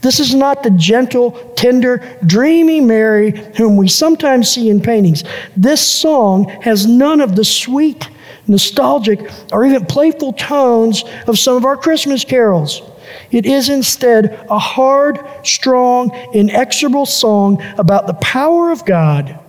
This 0.02 0.20
is 0.20 0.34
not 0.34 0.64
the 0.64 0.72
gentle, 0.72 1.32
tender, 1.56 2.18
dreamy 2.26 2.82
Mary 2.82 3.32
whom 3.56 3.78
we 3.78 3.88
sometimes 3.88 4.50
see 4.50 4.70
in 4.70 4.82
paintings. 4.82 5.24
This 5.56 5.86
song 5.86 6.50
has 6.62 6.88
none 6.88 7.22
of 7.22 7.36
the 7.36 7.46
sweet, 7.46 8.10
nostalgic, 8.48 9.20
or 9.52 9.66
even 9.66 9.86
playful 9.86 10.34
tones 10.34 11.04
of 11.28 11.38
some 11.38 11.56
of 11.56 11.66
our 11.66 11.78
Christmas 11.78 12.26
carols. 12.26 12.82
It 13.30 13.46
is 13.46 13.70
instead 13.70 14.46
a 14.50 14.60
hard, 14.60 15.20
strong, 15.44 16.12
inexorable 16.34 17.06
song 17.06 17.62
about 17.78 18.08
the 18.08 18.14
power 18.16 18.72
of 18.72 18.86
God 18.86 19.40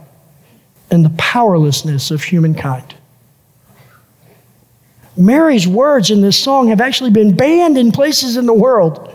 and 0.90 1.04
the 1.04 1.11
powerlessness 1.11 2.11
of 2.11 2.23
humankind. 2.23 2.94
Mary's 5.16 5.66
words 5.66 6.11
in 6.11 6.21
this 6.21 6.38
song 6.38 6.68
have 6.68 6.80
actually 6.80 7.11
been 7.11 7.35
banned 7.35 7.78
in 7.78 7.92
places 7.92 8.37
in 8.37 8.47
the 8.47 8.52
world. 8.52 9.14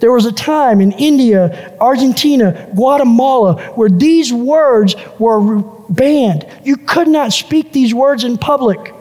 There 0.00 0.12
was 0.12 0.26
a 0.26 0.32
time 0.32 0.80
in 0.80 0.92
India, 0.92 1.76
Argentina, 1.80 2.70
Guatemala, 2.74 3.60
where 3.74 3.88
these 3.88 4.32
words 4.32 4.94
were 5.18 5.62
banned. 5.88 6.46
You 6.64 6.76
could 6.76 7.08
not 7.08 7.32
speak 7.32 7.72
these 7.72 7.94
words 7.94 8.24
in 8.24 8.38
public 8.38 8.94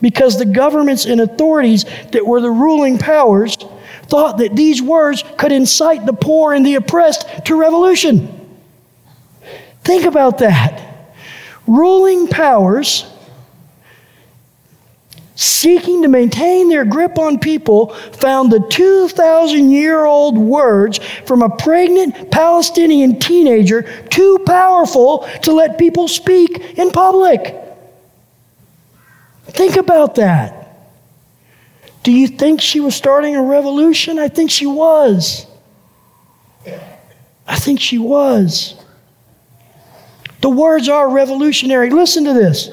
because 0.00 0.38
the 0.38 0.44
governments 0.44 1.06
and 1.06 1.20
authorities 1.20 1.84
that 2.12 2.26
were 2.26 2.40
the 2.40 2.50
ruling 2.50 2.98
powers 2.98 3.56
thought 4.04 4.38
that 4.38 4.54
these 4.54 4.80
words 4.80 5.24
could 5.38 5.52
incite 5.52 6.06
the 6.06 6.12
poor 6.12 6.52
and 6.52 6.64
the 6.64 6.74
oppressed 6.74 7.46
to 7.46 7.56
revolution. 7.56 8.28
Think 9.82 10.04
about 10.04 10.38
that 10.38 10.82
ruling 11.66 12.28
powers 12.28 13.10
seeking 15.34 16.02
to 16.02 16.08
maintain 16.08 16.68
their 16.68 16.84
grip 16.84 17.18
on 17.18 17.38
people 17.38 17.88
found 17.88 18.52
the 18.52 18.64
2,000 18.70 19.70
year 19.70 20.04
old 20.04 20.38
words 20.38 20.98
from 21.26 21.42
a 21.42 21.56
pregnant 21.56 22.30
Palestinian 22.30 23.18
teenager 23.18 23.82
too 24.10 24.38
powerful 24.46 25.28
to 25.42 25.52
let 25.52 25.78
people 25.78 26.06
speak 26.06 26.78
in 26.78 26.90
public. 26.90 27.56
Think 29.46 29.76
about 29.76 30.16
that. 30.16 30.60
Do 32.02 32.12
you 32.12 32.28
think 32.28 32.60
she 32.60 32.80
was 32.80 32.94
starting 32.94 33.34
a 33.34 33.42
revolution? 33.42 34.18
I 34.18 34.28
think 34.28 34.50
she 34.50 34.66
was. 34.66 35.46
I 37.46 37.56
think 37.56 37.80
she 37.80 37.98
was. 37.98 38.74
The 40.42 40.50
words 40.50 40.88
are 40.88 41.08
revolutionary. 41.08 41.90
Listen 41.90 42.24
to 42.24 42.34
this 42.34 42.70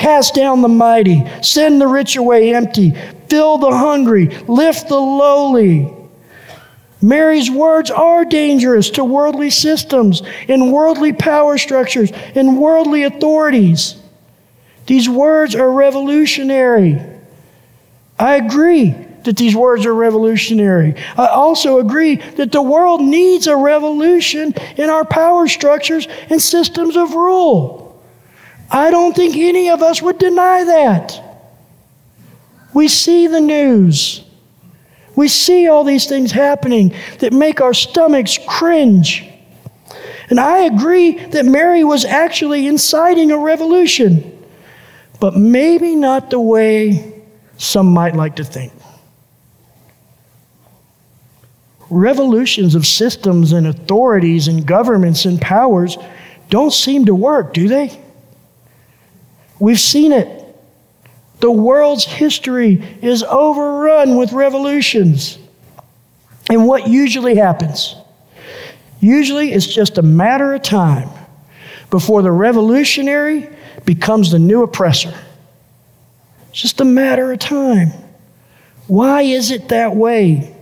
cast 0.00 0.34
down 0.34 0.62
the 0.62 0.68
mighty, 0.68 1.22
send 1.42 1.80
the 1.80 1.86
rich 1.86 2.16
away 2.16 2.54
empty, 2.54 2.92
fill 3.28 3.58
the 3.58 3.70
hungry, 3.70 4.28
lift 4.48 4.88
the 4.88 4.96
lowly. 4.96 5.94
Mary's 7.02 7.50
words 7.50 7.90
are 7.90 8.24
dangerous 8.24 8.90
to 8.90 9.04
worldly 9.04 9.50
systems 9.50 10.22
and 10.48 10.72
worldly 10.72 11.12
power 11.12 11.58
structures 11.58 12.10
and 12.34 12.58
worldly 12.58 13.04
authorities. 13.04 13.94
These 14.86 15.08
words 15.08 15.54
are 15.54 15.70
revolutionary. 15.70 17.00
I 18.18 18.36
agree 18.36 18.90
that 19.24 19.36
these 19.36 19.54
words 19.54 19.84
are 19.84 19.94
revolutionary. 19.94 20.94
I 21.16 21.26
also 21.26 21.78
agree 21.78 22.16
that 22.16 22.52
the 22.52 22.62
world 22.62 23.02
needs 23.02 23.46
a 23.46 23.56
revolution 23.56 24.54
in 24.78 24.88
our 24.88 25.04
power 25.04 25.46
structures 25.46 26.08
and 26.30 26.40
systems 26.40 26.96
of 26.96 27.12
rule. 27.12 27.89
I 28.70 28.90
don't 28.90 29.14
think 29.14 29.36
any 29.36 29.70
of 29.70 29.82
us 29.82 30.00
would 30.00 30.18
deny 30.18 30.64
that. 30.64 31.22
We 32.72 32.88
see 32.88 33.26
the 33.26 33.40
news. 33.40 34.24
We 35.16 35.28
see 35.28 35.68
all 35.68 35.82
these 35.82 36.06
things 36.06 36.30
happening 36.30 36.94
that 37.18 37.32
make 37.32 37.60
our 37.60 37.74
stomachs 37.74 38.38
cringe. 38.46 39.28
And 40.28 40.38
I 40.38 40.60
agree 40.60 41.12
that 41.26 41.44
Mary 41.44 41.82
was 41.82 42.04
actually 42.04 42.68
inciting 42.68 43.32
a 43.32 43.38
revolution, 43.38 44.46
but 45.18 45.36
maybe 45.36 45.96
not 45.96 46.30
the 46.30 46.38
way 46.38 47.24
some 47.56 47.86
might 47.86 48.14
like 48.14 48.36
to 48.36 48.44
think. 48.44 48.72
revolutions 51.90 52.76
of 52.76 52.86
systems 52.86 53.52
and 53.52 53.66
authorities 53.66 54.48
and 54.48 54.64
governments 54.64 55.24
and 55.24 55.40
powers 55.40 55.98
don't 56.48 56.72
seem 56.72 57.04
to 57.04 57.14
work, 57.14 57.52
do 57.52 57.68
they? 57.68 58.00
We've 59.60 59.78
seen 59.78 60.12
it. 60.12 60.38
The 61.38 61.50
world's 61.50 62.04
history 62.04 62.82
is 63.00 63.22
overrun 63.22 64.16
with 64.16 64.32
revolutions. 64.32 65.38
And 66.50 66.66
what 66.66 66.88
usually 66.88 67.36
happens? 67.36 67.94
Usually 69.00 69.52
it's 69.52 69.66
just 69.66 69.98
a 69.98 70.02
matter 70.02 70.52
of 70.52 70.62
time 70.62 71.08
before 71.90 72.22
the 72.22 72.32
revolutionary 72.32 73.48
becomes 73.84 74.30
the 74.30 74.38
new 74.38 74.62
oppressor. 74.62 75.14
It's 76.50 76.60
just 76.60 76.80
a 76.80 76.84
matter 76.84 77.30
of 77.32 77.38
time. 77.38 77.92
Why 78.86 79.22
is 79.22 79.50
it 79.50 79.68
that 79.68 79.94
way? 79.94 80.54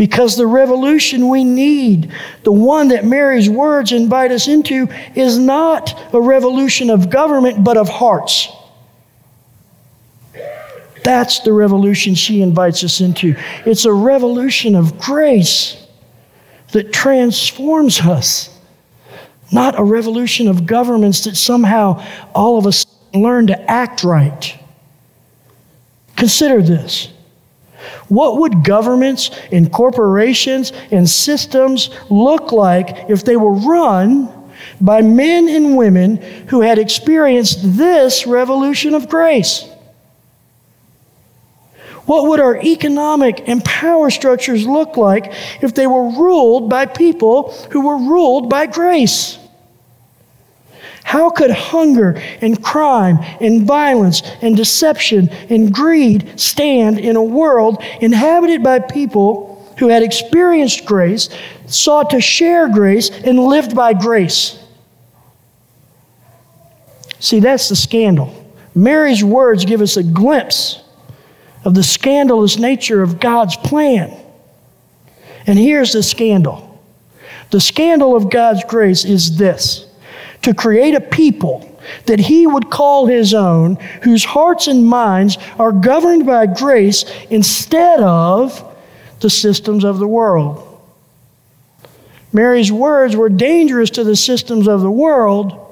Because 0.00 0.34
the 0.34 0.46
revolution 0.46 1.28
we 1.28 1.44
need, 1.44 2.10
the 2.42 2.52
one 2.52 2.88
that 2.88 3.04
Mary's 3.04 3.50
words 3.50 3.92
invite 3.92 4.32
us 4.32 4.48
into, 4.48 4.88
is 5.14 5.36
not 5.36 6.14
a 6.14 6.18
revolution 6.18 6.88
of 6.88 7.10
government, 7.10 7.62
but 7.62 7.76
of 7.76 7.90
hearts. 7.90 8.48
That's 11.04 11.40
the 11.40 11.52
revolution 11.52 12.14
she 12.14 12.40
invites 12.40 12.82
us 12.82 13.02
into. 13.02 13.36
It's 13.66 13.84
a 13.84 13.92
revolution 13.92 14.74
of 14.74 14.98
grace. 14.98 15.76
that 16.72 16.94
transforms 16.94 18.00
us, 18.00 18.58
not 19.52 19.78
a 19.78 19.84
revolution 19.84 20.48
of 20.48 20.64
governments 20.64 21.24
that 21.24 21.36
somehow 21.36 22.02
all 22.34 22.56
of 22.56 22.66
us 22.66 22.86
learn 23.12 23.48
to 23.48 23.70
act 23.70 24.02
right. 24.02 24.58
Consider 26.16 26.62
this. 26.62 27.08
What 28.08 28.38
would 28.38 28.64
governments 28.64 29.30
and 29.52 29.72
corporations 29.72 30.72
and 30.90 31.08
systems 31.08 31.90
look 32.10 32.52
like 32.52 33.08
if 33.08 33.24
they 33.24 33.36
were 33.36 33.52
run 33.52 34.28
by 34.80 35.00
men 35.02 35.48
and 35.48 35.76
women 35.76 36.16
who 36.48 36.60
had 36.60 36.78
experienced 36.78 37.58
this 37.76 38.26
revolution 38.26 38.94
of 38.94 39.08
grace? 39.08 39.68
What 42.06 42.26
would 42.28 42.40
our 42.40 42.60
economic 42.60 43.48
and 43.48 43.64
power 43.64 44.10
structures 44.10 44.66
look 44.66 44.96
like 44.96 45.32
if 45.62 45.74
they 45.74 45.86
were 45.86 46.10
ruled 46.10 46.68
by 46.68 46.86
people 46.86 47.52
who 47.70 47.86
were 47.86 47.98
ruled 47.98 48.50
by 48.50 48.66
grace? 48.66 49.38
How 51.04 51.30
could 51.30 51.50
hunger 51.50 52.20
and 52.40 52.62
crime 52.62 53.18
and 53.40 53.66
violence 53.66 54.22
and 54.42 54.56
deception 54.56 55.28
and 55.48 55.72
greed 55.72 56.38
stand 56.38 56.98
in 56.98 57.16
a 57.16 57.22
world 57.22 57.82
inhabited 58.00 58.62
by 58.62 58.78
people 58.78 59.74
who 59.78 59.88
had 59.88 60.02
experienced 60.02 60.84
grace, 60.84 61.30
sought 61.66 62.10
to 62.10 62.20
share 62.20 62.68
grace, 62.68 63.10
and 63.10 63.38
lived 63.38 63.74
by 63.74 63.94
grace? 63.94 64.58
See, 67.18 67.40
that's 67.40 67.68
the 67.68 67.76
scandal. 67.76 68.36
Mary's 68.74 69.24
words 69.24 69.64
give 69.64 69.80
us 69.80 69.96
a 69.96 70.02
glimpse 70.02 70.82
of 71.64 71.74
the 71.74 71.82
scandalous 71.82 72.58
nature 72.58 73.02
of 73.02 73.20
God's 73.20 73.56
plan. 73.56 74.16
And 75.46 75.58
here's 75.58 75.92
the 75.92 76.02
scandal 76.02 76.66
the 77.50 77.60
scandal 77.60 78.14
of 78.14 78.30
God's 78.30 78.64
grace 78.64 79.04
is 79.04 79.36
this 79.36 79.89
to 80.42 80.54
create 80.54 80.94
a 80.94 81.00
people 81.00 81.66
that 82.06 82.18
he 82.18 82.46
would 82.46 82.70
call 82.70 83.06
his 83.06 83.34
own, 83.34 83.76
whose 84.02 84.24
hearts 84.24 84.66
and 84.66 84.86
minds 84.86 85.38
are 85.58 85.72
governed 85.72 86.26
by 86.26 86.46
grace 86.46 87.04
instead 87.30 88.00
of 88.00 88.66
the 89.20 89.30
systems 89.30 89.84
of 89.84 89.98
the 89.98 90.08
world. 90.08 90.66
Mary's 92.32 92.70
words 92.70 93.16
were 93.16 93.28
dangerous 93.28 93.90
to 93.90 94.04
the 94.04 94.16
systems 94.16 94.68
of 94.68 94.80
the 94.80 94.90
world 94.90 95.66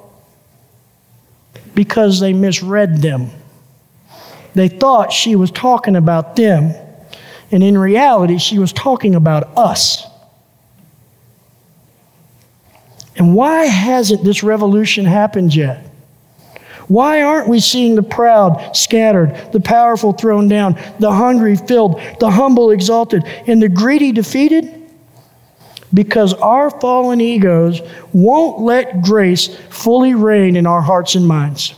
because 1.73 2.19
they 2.19 2.33
misread 2.33 2.97
them. 2.97 3.29
They 4.55 4.67
thought 4.67 5.13
she 5.13 5.35
was 5.35 5.51
talking 5.51 5.95
about 5.95 6.35
them, 6.35 6.73
and 7.51 7.63
in 7.63 7.77
reality, 7.77 8.37
she 8.37 8.59
was 8.59 8.73
talking 8.73 9.15
about 9.15 9.57
us. 9.57 10.05
And 13.19 13.35
why 13.35 13.65
hasn't 13.65 14.23
this 14.23 14.43
revolution 14.43 15.05
happened 15.05 15.53
yet? 15.53 15.85
Why 16.87 17.21
aren't 17.21 17.49
we 17.49 17.59
seeing 17.59 17.93
the 17.93 18.01
proud 18.01 18.75
scattered, 18.75 19.51
the 19.51 19.59
powerful 19.59 20.13
thrown 20.13 20.47
down, 20.47 20.79
the 20.99 21.11
hungry 21.11 21.55
filled, 21.55 22.01
the 22.19 22.31
humble 22.31 22.71
exalted, 22.71 23.23
and 23.45 23.61
the 23.61 23.69
greedy 23.69 24.13
defeated? 24.13 24.73
Because 25.93 26.33
our 26.33 26.71
fallen 26.71 27.19
egos 27.19 27.81
won't 28.13 28.61
let 28.61 29.01
grace 29.01 29.55
fully 29.69 30.15
reign 30.15 30.55
in 30.55 30.65
our 30.65 30.81
hearts 30.81 31.15
and 31.15 31.27
minds. 31.27 31.75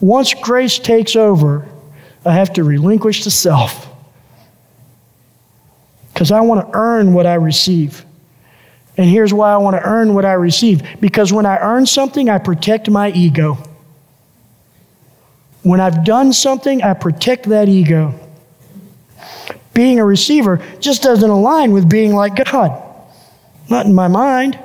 Once 0.00 0.32
grace 0.34 0.78
takes 0.78 1.16
over, 1.16 1.68
I 2.24 2.32
have 2.32 2.52
to 2.54 2.64
relinquish 2.64 3.24
the 3.24 3.30
self 3.30 3.88
because 6.14 6.30
I 6.30 6.40
want 6.42 6.66
to 6.66 6.78
earn 6.78 7.12
what 7.12 7.26
I 7.26 7.34
receive. 7.34 8.04
And 9.00 9.08
here's 9.08 9.32
why 9.32 9.50
I 9.50 9.56
want 9.56 9.76
to 9.76 9.82
earn 9.82 10.12
what 10.12 10.26
I 10.26 10.34
receive 10.34 10.86
because 11.00 11.32
when 11.32 11.46
I 11.46 11.56
earn 11.56 11.86
something, 11.86 12.28
I 12.28 12.36
protect 12.36 12.90
my 12.90 13.10
ego. 13.10 13.56
When 15.62 15.80
I've 15.80 16.04
done 16.04 16.34
something, 16.34 16.82
I 16.82 16.92
protect 16.92 17.48
that 17.48 17.66
ego. 17.66 18.12
Being 19.72 20.00
a 20.00 20.04
receiver 20.04 20.62
just 20.80 21.02
doesn't 21.02 21.30
align 21.30 21.72
with 21.72 21.88
being 21.88 22.14
like 22.14 22.44
God. 22.44 22.78
Not 23.70 23.86
in 23.86 23.94
my 23.94 24.08
mind. 24.08 24.58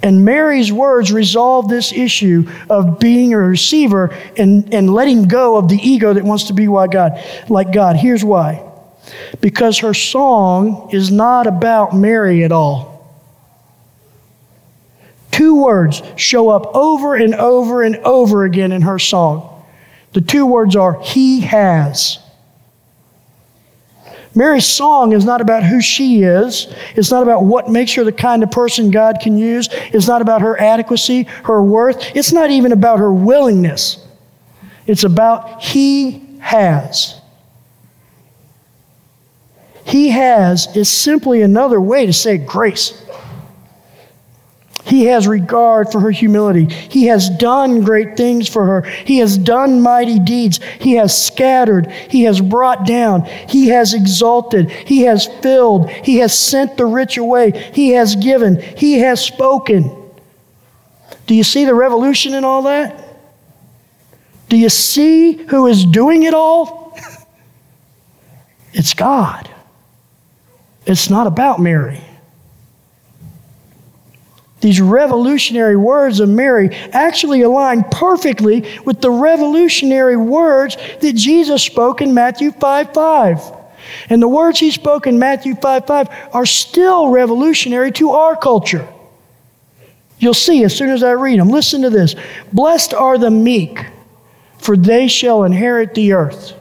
And 0.00 0.24
Mary's 0.24 0.70
words 0.70 1.10
resolve 1.10 1.68
this 1.68 1.92
issue 1.92 2.48
of 2.70 3.00
being 3.00 3.34
a 3.34 3.38
receiver 3.38 4.16
and, 4.36 4.72
and 4.72 4.94
letting 4.94 5.24
go 5.26 5.56
of 5.56 5.68
the 5.68 5.78
ego 5.78 6.12
that 6.12 6.22
wants 6.22 6.44
to 6.44 6.52
be 6.52 6.68
like 6.68 6.92
God. 6.92 7.20
Like 7.48 7.72
God. 7.72 7.96
Here's 7.96 8.24
why. 8.24 8.62
Because 9.40 9.78
her 9.78 9.94
song 9.94 10.90
is 10.92 11.10
not 11.10 11.46
about 11.46 11.94
Mary 11.94 12.44
at 12.44 12.52
all. 12.52 12.94
Two 15.30 15.62
words 15.64 16.02
show 16.16 16.48
up 16.48 16.74
over 16.76 17.16
and 17.16 17.34
over 17.34 17.82
and 17.82 17.96
over 17.96 18.44
again 18.44 18.70
in 18.70 18.82
her 18.82 18.98
song. 18.98 19.64
The 20.12 20.20
two 20.20 20.46
words 20.46 20.76
are, 20.76 21.00
He 21.00 21.40
has. 21.40 22.20
Mary's 24.34 24.66
song 24.66 25.12
is 25.12 25.24
not 25.24 25.40
about 25.40 25.62
who 25.62 25.80
she 25.80 26.22
is. 26.22 26.72
It's 26.96 27.10
not 27.10 27.22
about 27.22 27.44
what 27.44 27.68
makes 27.68 27.92
her 27.94 28.04
the 28.04 28.12
kind 28.12 28.42
of 28.42 28.50
person 28.50 28.90
God 28.90 29.18
can 29.20 29.38
use. 29.38 29.68
It's 29.72 30.08
not 30.08 30.22
about 30.22 30.40
her 30.40 30.60
adequacy, 30.60 31.24
her 31.44 31.62
worth. 31.62 32.14
It's 32.16 32.32
not 32.32 32.50
even 32.50 32.72
about 32.72 32.98
her 32.98 33.12
willingness. 33.12 34.04
It's 34.86 35.04
about 35.04 35.62
He 35.62 36.38
has. 36.40 37.20
He 39.84 40.08
has 40.08 40.74
is 40.76 40.88
simply 40.88 41.42
another 41.42 41.80
way 41.80 42.06
to 42.06 42.12
say 42.12 42.38
grace. 42.38 43.00
He 44.84 45.06
has 45.06 45.26
regard 45.26 45.90
for 45.90 46.00
her 46.00 46.10
humility. 46.10 46.66
He 46.66 47.06
has 47.06 47.30
done 47.30 47.82
great 47.82 48.18
things 48.18 48.48
for 48.48 48.66
her. 48.66 48.82
He 48.82 49.18
has 49.18 49.38
done 49.38 49.80
mighty 49.80 50.18
deeds. 50.18 50.60
He 50.78 50.94
has 50.94 51.26
scattered. 51.26 51.90
He 51.90 52.24
has 52.24 52.40
brought 52.40 52.86
down. 52.86 53.24
He 53.48 53.68
has 53.68 53.94
exalted. 53.94 54.70
He 54.70 55.02
has 55.02 55.26
filled. 55.26 55.88
He 55.90 56.18
has 56.18 56.38
sent 56.38 56.76
the 56.76 56.84
rich 56.84 57.16
away. 57.16 57.52
He 57.72 57.90
has 57.90 58.14
given. 58.14 58.60
He 58.60 58.98
has 58.98 59.24
spoken. 59.24 59.90
Do 61.26 61.34
you 61.34 61.44
see 61.44 61.64
the 61.64 61.74
revolution 61.74 62.34
in 62.34 62.44
all 62.44 62.62
that? 62.64 63.00
Do 64.50 64.58
you 64.58 64.68
see 64.68 65.32
who 65.32 65.66
is 65.66 65.86
doing 65.86 66.24
it 66.24 66.34
all? 66.34 66.96
it's 68.74 68.92
God. 68.92 69.50
It's 70.86 71.10
not 71.10 71.26
about 71.26 71.60
Mary. 71.60 72.00
These 74.60 74.80
revolutionary 74.80 75.76
words 75.76 76.20
of 76.20 76.30
Mary 76.30 76.74
actually 76.92 77.42
align 77.42 77.84
perfectly 77.90 78.64
with 78.86 79.02
the 79.02 79.10
revolutionary 79.10 80.16
words 80.16 80.78
that 81.00 81.12
Jesus 81.14 81.62
spoke 81.62 82.00
in 82.00 82.14
Matthew 82.14 82.50
5 82.50 82.94
5. 82.94 83.52
And 84.08 84.22
the 84.22 84.28
words 84.28 84.58
he 84.58 84.70
spoke 84.70 85.06
in 85.06 85.18
Matthew 85.18 85.54
5 85.54 85.86
5 85.86 86.08
are 86.32 86.46
still 86.46 87.08
revolutionary 87.08 87.92
to 87.92 88.12
our 88.12 88.36
culture. 88.36 88.88
You'll 90.18 90.32
see 90.32 90.64
as 90.64 90.74
soon 90.74 90.88
as 90.88 91.02
I 91.02 91.10
read 91.10 91.38
them. 91.38 91.50
Listen 91.50 91.82
to 91.82 91.90
this 91.90 92.16
Blessed 92.50 92.94
are 92.94 93.18
the 93.18 93.30
meek, 93.30 93.84
for 94.56 94.78
they 94.78 95.08
shall 95.08 95.44
inherit 95.44 95.94
the 95.94 96.14
earth. 96.14 96.54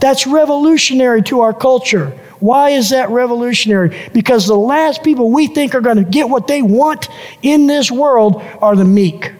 That's 0.00 0.26
revolutionary 0.26 1.22
to 1.24 1.40
our 1.40 1.52
culture. 1.52 2.18
Why 2.42 2.70
is 2.70 2.90
that 2.90 3.10
revolutionary? 3.10 3.96
Because 4.12 4.48
the 4.48 4.56
last 4.56 5.04
people 5.04 5.30
we 5.30 5.46
think 5.46 5.76
are 5.76 5.80
going 5.80 5.98
to 5.98 6.02
get 6.02 6.28
what 6.28 6.48
they 6.48 6.60
want 6.60 7.08
in 7.40 7.68
this 7.68 7.88
world 7.88 8.42
are 8.60 8.74
the 8.74 8.84
meek. 8.84 9.30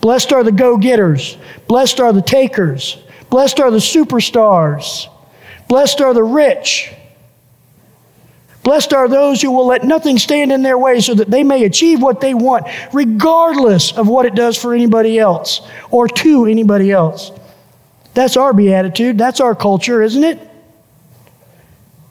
Blessed 0.00 0.32
are 0.32 0.42
the 0.42 0.50
go 0.50 0.78
getters. 0.78 1.36
Blessed 1.68 2.00
are 2.00 2.14
the 2.14 2.22
takers. 2.22 2.96
Blessed 3.28 3.60
are 3.60 3.70
the 3.70 3.76
superstars. 3.76 5.08
Blessed 5.68 6.00
are 6.00 6.14
the 6.14 6.22
rich. 6.22 6.90
Blessed 8.62 8.94
are 8.94 9.06
those 9.06 9.42
who 9.42 9.50
will 9.50 9.66
let 9.66 9.84
nothing 9.84 10.16
stand 10.16 10.52
in 10.52 10.62
their 10.62 10.78
way 10.78 11.00
so 11.00 11.12
that 11.12 11.30
they 11.30 11.44
may 11.44 11.64
achieve 11.64 12.00
what 12.00 12.22
they 12.22 12.32
want, 12.32 12.66
regardless 12.94 13.92
of 13.92 14.08
what 14.08 14.24
it 14.24 14.34
does 14.34 14.56
for 14.56 14.74
anybody 14.74 15.18
else 15.18 15.60
or 15.90 16.08
to 16.08 16.46
anybody 16.46 16.90
else. 16.90 17.30
That's 18.14 18.38
our 18.38 18.54
beatitude. 18.54 19.18
That's 19.18 19.40
our 19.40 19.54
culture, 19.54 20.00
isn't 20.00 20.24
it? 20.24 20.55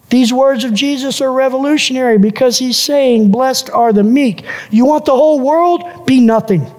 These 0.09 0.31
words 0.31 0.63
of 0.63 0.73
Jesus 0.73 1.19
are 1.21 1.31
revolutionary 1.31 2.17
because 2.17 2.59
he's 2.59 2.77
saying, 2.77 3.31
Blessed 3.31 3.69
are 3.71 3.91
the 3.91 4.03
meek. 4.03 4.45
You 4.69 4.85
want 4.85 5.05
the 5.05 5.15
whole 5.15 5.39
world? 5.39 6.05
Be 6.05 6.19
nothing. 6.19 6.71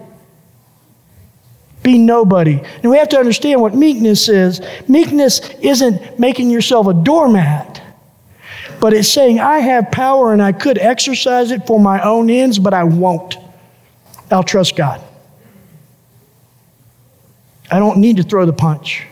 Be 1.82 1.98
nobody. 1.98 2.60
And 2.82 2.90
we 2.90 2.98
have 2.98 3.08
to 3.10 3.18
understand 3.18 3.60
what 3.60 3.74
meekness 3.74 4.28
is. 4.28 4.60
Meekness 4.88 5.40
isn't 5.60 6.18
making 6.18 6.50
yourself 6.50 6.86
a 6.86 6.94
doormat, 6.94 7.82
but 8.80 8.92
it's 8.92 9.08
saying, 9.08 9.40
I 9.40 9.58
have 9.58 9.90
power 9.90 10.32
and 10.32 10.42
I 10.42 10.52
could 10.52 10.78
exercise 10.78 11.50
it 11.50 11.66
for 11.66 11.80
my 11.80 12.02
own 12.02 12.30
ends, 12.30 12.58
but 12.58 12.74
I 12.74 12.84
won't. 12.84 13.36
I'll 14.30 14.42
trust 14.44 14.76
God. 14.76 15.00
I 17.70 17.78
don't 17.78 17.98
need 17.98 18.18
to 18.18 18.22
throw 18.22 18.46
the 18.46 18.52
punch. 18.52 19.06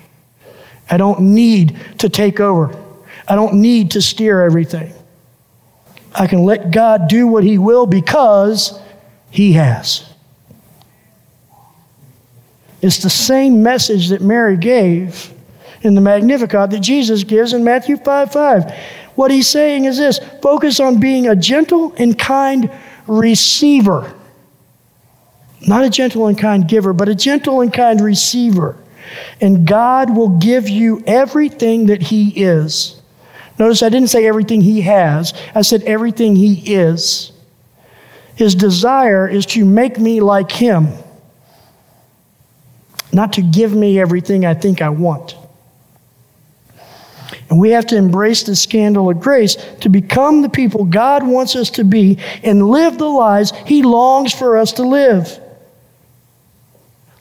I 0.88 0.96
don't 0.96 1.20
need 1.34 1.78
to 1.98 2.08
take 2.08 2.40
over. 2.40 2.83
I 3.26 3.34
don't 3.34 3.54
need 3.54 3.92
to 3.92 4.02
steer 4.02 4.42
everything. 4.42 4.92
I 6.14 6.26
can 6.26 6.44
let 6.44 6.70
God 6.70 7.08
do 7.08 7.26
what 7.26 7.44
He 7.44 7.58
will 7.58 7.86
because 7.86 8.78
He 9.30 9.52
has. 9.52 10.08
It's 12.82 12.98
the 12.98 13.10
same 13.10 13.62
message 13.62 14.10
that 14.10 14.20
Mary 14.20 14.56
gave 14.56 15.32
in 15.80 15.94
the 15.94 16.00
Magnificat 16.00 16.70
that 16.70 16.80
Jesus 16.80 17.24
gives 17.24 17.52
in 17.52 17.64
Matthew 17.64 17.96
5 17.96 18.32
5. 18.32 18.74
What 19.14 19.30
he's 19.30 19.48
saying 19.48 19.84
is 19.84 19.96
this 19.96 20.18
focus 20.42 20.80
on 20.80 21.00
being 21.00 21.28
a 21.28 21.36
gentle 21.36 21.94
and 21.96 22.18
kind 22.18 22.70
receiver. 23.06 24.12
Not 25.66 25.84
a 25.84 25.90
gentle 25.90 26.26
and 26.26 26.38
kind 26.38 26.68
giver, 26.68 26.92
but 26.92 27.08
a 27.08 27.14
gentle 27.14 27.60
and 27.60 27.72
kind 27.72 28.00
receiver. 28.00 28.76
And 29.40 29.66
God 29.66 30.14
will 30.14 30.38
give 30.38 30.68
you 30.68 31.02
everything 31.06 31.86
that 31.86 32.02
He 32.02 32.30
is. 32.30 33.00
Notice 33.58 33.82
I 33.82 33.88
didn't 33.88 34.08
say 34.08 34.26
everything 34.26 34.60
He 34.60 34.80
has, 34.82 35.32
I 35.54 35.62
said 35.62 35.82
everything 35.84 36.36
He 36.36 36.74
is. 36.74 37.32
His 38.36 38.54
desire 38.54 39.28
is 39.28 39.46
to 39.46 39.64
make 39.64 39.98
me 39.98 40.20
like 40.20 40.50
Him, 40.50 40.88
not 43.12 43.34
to 43.34 43.42
give 43.42 43.72
me 43.72 44.00
everything 44.00 44.44
I 44.44 44.54
think 44.54 44.82
I 44.82 44.88
want. 44.88 45.36
And 47.48 47.60
we 47.60 47.70
have 47.70 47.86
to 47.86 47.96
embrace 47.96 48.42
the 48.42 48.56
scandal 48.56 49.10
of 49.10 49.20
grace 49.20 49.56
to 49.80 49.88
become 49.88 50.42
the 50.42 50.48
people 50.48 50.84
God 50.84 51.24
wants 51.24 51.54
us 51.54 51.70
to 51.70 51.84
be 51.84 52.18
and 52.42 52.68
live 52.68 52.98
the 52.98 53.08
lives 53.08 53.52
He 53.66 53.82
longs 53.82 54.32
for 54.32 54.58
us 54.58 54.72
to 54.74 54.82
live. 54.82 55.40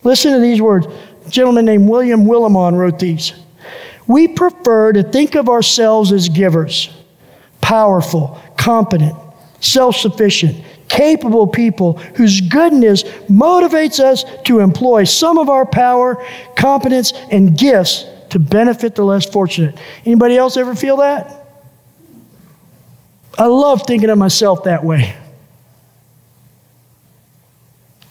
Listen 0.03 0.33
to 0.33 0.39
these 0.39 0.61
words. 0.61 0.87
A 1.25 1.29
gentleman 1.29 1.65
named 1.65 1.87
William 1.87 2.25
Willimon 2.25 2.75
wrote 2.75 2.99
these. 2.99 3.33
We 4.07 4.27
prefer 4.27 4.93
to 4.93 5.03
think 5.03 5.35
of 5.35 5.49
ourselves 5.49 6.11
as 6.11 6.29
givers, 6.29 6.89
powerful, 7.61 8.41
competent, 8.57 9.15
self 9.61 9.95
sufficient, 9.95 10.63
capable 10.89 11.47
people 11.47 11.93
whose 12.15 12.41
goodness 12.41 13.03
motivates 13.29 13.99
us 13.99 14.25
to 14.43 14.59
employ 14.59 15.05
some 15.05 15.37
of 15.37 15.49
our 15.49 15.65
power, 15.65 16.23
competence, 16.55 17.13
and 17.31 17.57
gifts 17.57 18.05
to 18.29 18.39
benefit 18.39 18.95
the 18.95 19.03
less 19.03 19.25
fortunate. 19.25 19.77
Anybody 20.05 20.37
else 20.37 20.57
ever 20.57 20.75
feel 20.75 20.97
that? 20.97 21.39
I 23.37 23.45
love 23.45 23.83
thinking 23.87 24.09
of 24.09 24.17
myself 24.17 24.65
that 24.65 24.83
way. 24.83 25.15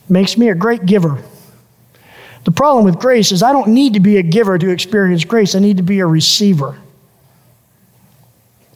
Makes 0.09 0.37
me 0.37 0.49
a 0.49 0.55
great 0.55 0.85
giver. 0.85 1.23
The 2.45 2.51
problem 2.51 2.85
with 2.85 2.99
grace 2.99 3.33
is 3.33 3.43
I 3.43 3.53
don't 3.53 3.69
need 3.69 3.95
to 3.95 4.01
be 4.01 4.17
a 4.17 4.23
giver 4.23 4.59
to 4.59 4.71
experience 4.71 5.25
grace. 5.25 5.55
I 5.55 5.61
need 5.61 5.77
to 5.77 5.83
be 5.83 6.01
a 6.01 6.07
receiver. 6.07 6.77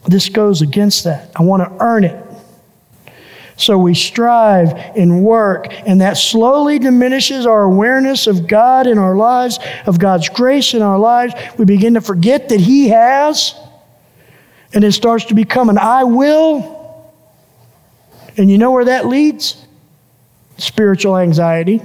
This 0.05 0.29
goes 0.29 0.61
against 0.61 1.03
that. 1.03 1.31
I 1.35 1.43
want 1.43 1.63
to 1.63 1.83
earn 1.83 2.05
it. 2.05 2.23
So 3.57 3.77
we 3.77 3.95
strive 3.95 4.71
and 4.95 5.23
work, 5.23 5.67
and 5.69 5.99
that 6.01 6.15
slowly 6.15 6.77
diminishes 6.77 7.47
our 7.47 7.63
awareness 7.63 8.27
of 8.27 8.47
God 8.47 8.85
in 8.85 8.99
our 8.99 9.15
lives, 9.15 9.57
of 9.87 9.99
God's 9.99 10.29
grace 10.29 10.75
in 10.75 10.83
our 10.83 10.99
lives. 10.99 11.33
We 11.57 11.65
begin 11.65 11.95
to 11.95 12.01
forget 12.01 12.49
that 12.49 12.61
He 12.61 12.89
has, 12.89 13.55
and 14.73 14.83
it 14.83 14.91
starts 14.91 15.25
to 15.25 15.33
become 15.33 15.69
an 15.69 15.79
I 15.79 16.03
will. 16.03 16.75
And 18.37 18.49
you 18.49 18.59
know 18.59 18.71
where 18.71 18.85
that 18.85 19.07
leads? 19.07 19.65
Spiritual 20.59 21.17
anxiety. 21.17 21.81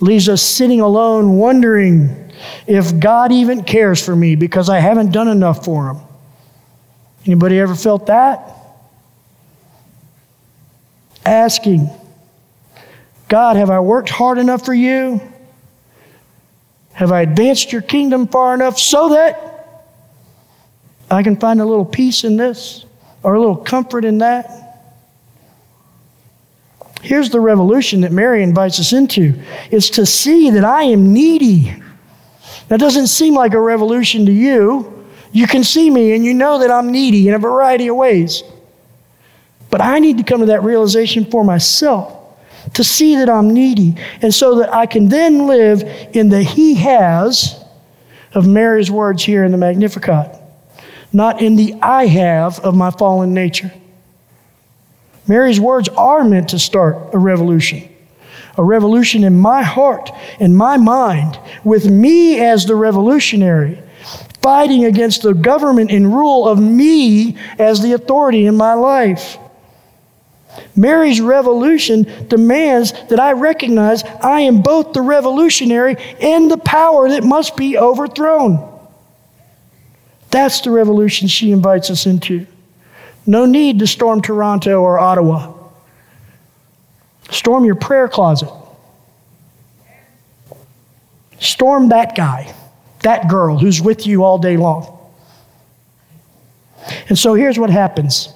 Leaves 0.00 0.28
us 0.28 0.42
sitting 0.42 0.80
alone, 0.80 1.36
wondering 1.36 2.32
if 2.66 2.98
God 2.98 3.32
even 3.32 3.64
cares 3.64 4.04
for 4.04 4.16
me 4.16 4.34
because 4.34 4.68
I 4.68 4.80
haven't 4.80 5.12
done 5.12 5.28
enough 5.28 5.64
for 5.64 5.90
Him. 5.90 5.98
Anybody 7.26 7.58
ever 7.58 7.74
felt 7.74 8.06
that? 8.06 8.60
asking, 11.24 11.90
God, 13.28 13.56
have 13.56 13.70
I 13.70 13.80
worked 13.80 14.08
hard 14.08 14.38
enough 14.38 14.64
for 14.64 14.74
you? 14.74 15.20
Have 16.92 17.12
I 17.12 17.22
advanced 17.22 17.72
your 17.72 17.82
kingdom 17.82 18.26
far 18.26 18.54
enough 18.54 18.78
so 18.78 19.10
that 19.10 19.46
I 21.10 21.22
can 21.22 21.36
find 21.36 21.60
a 21.60 21.64
little 21.64 21.84
peace 21.84 22.24
in 22.24 22.36
this 22.36 22.84
or 23.22 23.34
a 23.34 23.38
little 23.38 23.56
comfort 23.56 24.04
in 24.04 24.18
that? 24.18 24.59
Here's 27.02 27.30
the 27.30 27.40
revolution 27.40 28.02
that 28.02 28.12
Mary 28.12 28.42
invites 28.42 28.78
us 28.78 28.92
into 28.92 29.40
is 29.70 29.90
to 29.90 30.04
see 30.04 30.50
that 30.50 30.64
I 30.64 30.84
am 30.84 31.12
needy. 31.12 31.82
That 32.68 32.80
doesn't 32.80 33.06
seem 33.06 33.34
like 33.34 33.54
a 33.54 33.60
revolution 33.60 34.26
to 34.26 34.32
you. 34.32 35.06
You 35.32 35.46
can 35.46 35.64
see 35.64 35.90
me 35.90 36.14
and 36.14 36.24
you 36.24 36.34
know 36.34 36.58
that 36.58 36.70
I'm 36.70 36.92
needy 36.92 37.28
in 37.28 37.34
a 37.34 37.38
variety 37.38 37.88
of 37.88 37.96
ways. 37.96 38.42
But 39.70 39.80
I 39.80 39.98
need 39.98 40.18
to 40.18 40.24
come 40.24 40.40
to 40.40 40.46
that 40.46 40.62
realization 40.62 41.24
for 41.24 41.44
myself 41.44 42.20
to 42.74 42.84
see 42.84 43.16
that 43.16 43.28
I'm 43.28 43.52
needy, 43.52 43.96
and 44.22 44.32
so 44.32 44.56
that 44.56 44.72
I 44.72 44.86
can 44.86 45.08
then 45.08 45.46
live 45.46 45.82
in 46.12 46.28
the 46.28 46.42
He 46.42 46.74
has 46.74 47.62
of 48.34 48.46
Mary's 48.46 48.90
words 48.90 49.24
here 49.24 49.44
in 49.44 49.52
the 49.52 49.58
Magnificat, 49.58 50.36
not 51.12 51.40
in 51.40 51.56
the 51.56 51.74
I 51.82 52.06
have 52.06 52.60
of 52.60 52.76
my 52.76 52.90
fallen 52.90 53.34
nature. 53.34 53.72
Mary's 55.30 55.60
words 55.60 55.88
are 55.90 56.24
meant 56.24 56.48
to 56.48 56.58
start 56.58 57.14
a 57.14 57.18
revolution, 57.18 57.88
a 58.58 58.64
revolution 58.64 59.22
in 59.22 59.38
my 59.38 59.62
heart, 59.62 60.10
in 60.40 60.56
my 60.56 60.76
mind, 60.76 61.38
with 61.62 61.88
me 61.88 62.40
as 62.40 62.66
the 62.66 62.74
revolutionary, 62.74 63.80
fighting 64.42 64.86
against 64.86 65.22
the 65.22 65.32
government 65.32 65.92
and 65.92 66.12
rule 66.12 66.48
of 66.48 66.58
me 66.58 67.38
as 67.60 67.80
the 67.80 67.92
authority 67.92 68.46
in 68.46 68.56
my 68.56 68.74
life. 68.74 69.38
Mary's 70.74 71.20
revolution 71.20 72.26
demands 72.26 72.92
that 73.08 73.20
I 73.20 73.30
recognize 73.30 74.02
I 74.02 74.40
am 74.40 74.62
both 74.62 74.94
the 74.94 75.00
revolutionary 75.00 75.96
and 76.20 76.50
the 76.50 76.58
power 76.58 77.08
that 77.08 77.22
must 77.22 77.56
be 77.56 77.78
overthrown. 77.78 78.66
That's 80.32 80.60
the 80.62 80.72
revolution 80.72 81.28
she 81.28 81.52
invites 81.52 81.88
us 81.88 82.06
into. 82.06 82.48
No 83.26 83.46
need 83.46 83.78
to 83.80 83.86
storm 83.86 84.22
Toronto 84.22 84.80
or 84.80 84.98
Ottawa. 84.98 85.52
Storm 87.30 87.64
your 87.64 87.74
prayer 87.76 88.08
closet. 88.08 88.50
Storm 91.38 91.88
that 91.88 92.14
guy, 92.16 92.52
that 93.02 93.28
girl 93.28 93.56
who's 93.56 93.80
with 93.80 94.06
you 94.06 94.24
all 94.24 94.38
day 94.38 94.56
long. 94.56 94.98
And 97.08 97.18
so 97.18 97.34
here's 97.34 97.58
what 97.58 97.70
happens 97.70 98.32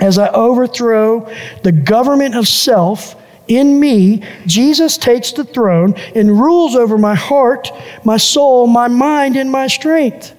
as 0.00 0.18
I 0.18 0.28
overthrow 0.28 1.30
the 1.62 1.72
government 1.72 2.34
of 2.34 2.48
self 2.48 3.16
in 3.48 3.80
me, 3.80 4.22
Jesus 4.46 4.96
takes 4.96 5.32
the 5.32 5.44
throne 5.44 5.94
and 6.14 6.30
rules 6.30 6.74
over 6.74 6.96
my 6.96 7.14
heart, 7.14 7.70
my 8.04 8.16
soul, 8.16 8.66
my 8.66 8.88
mind, 8.88 9.36
and 9.36 9.50
my 9.50 9.66
strength. 9.66 10.34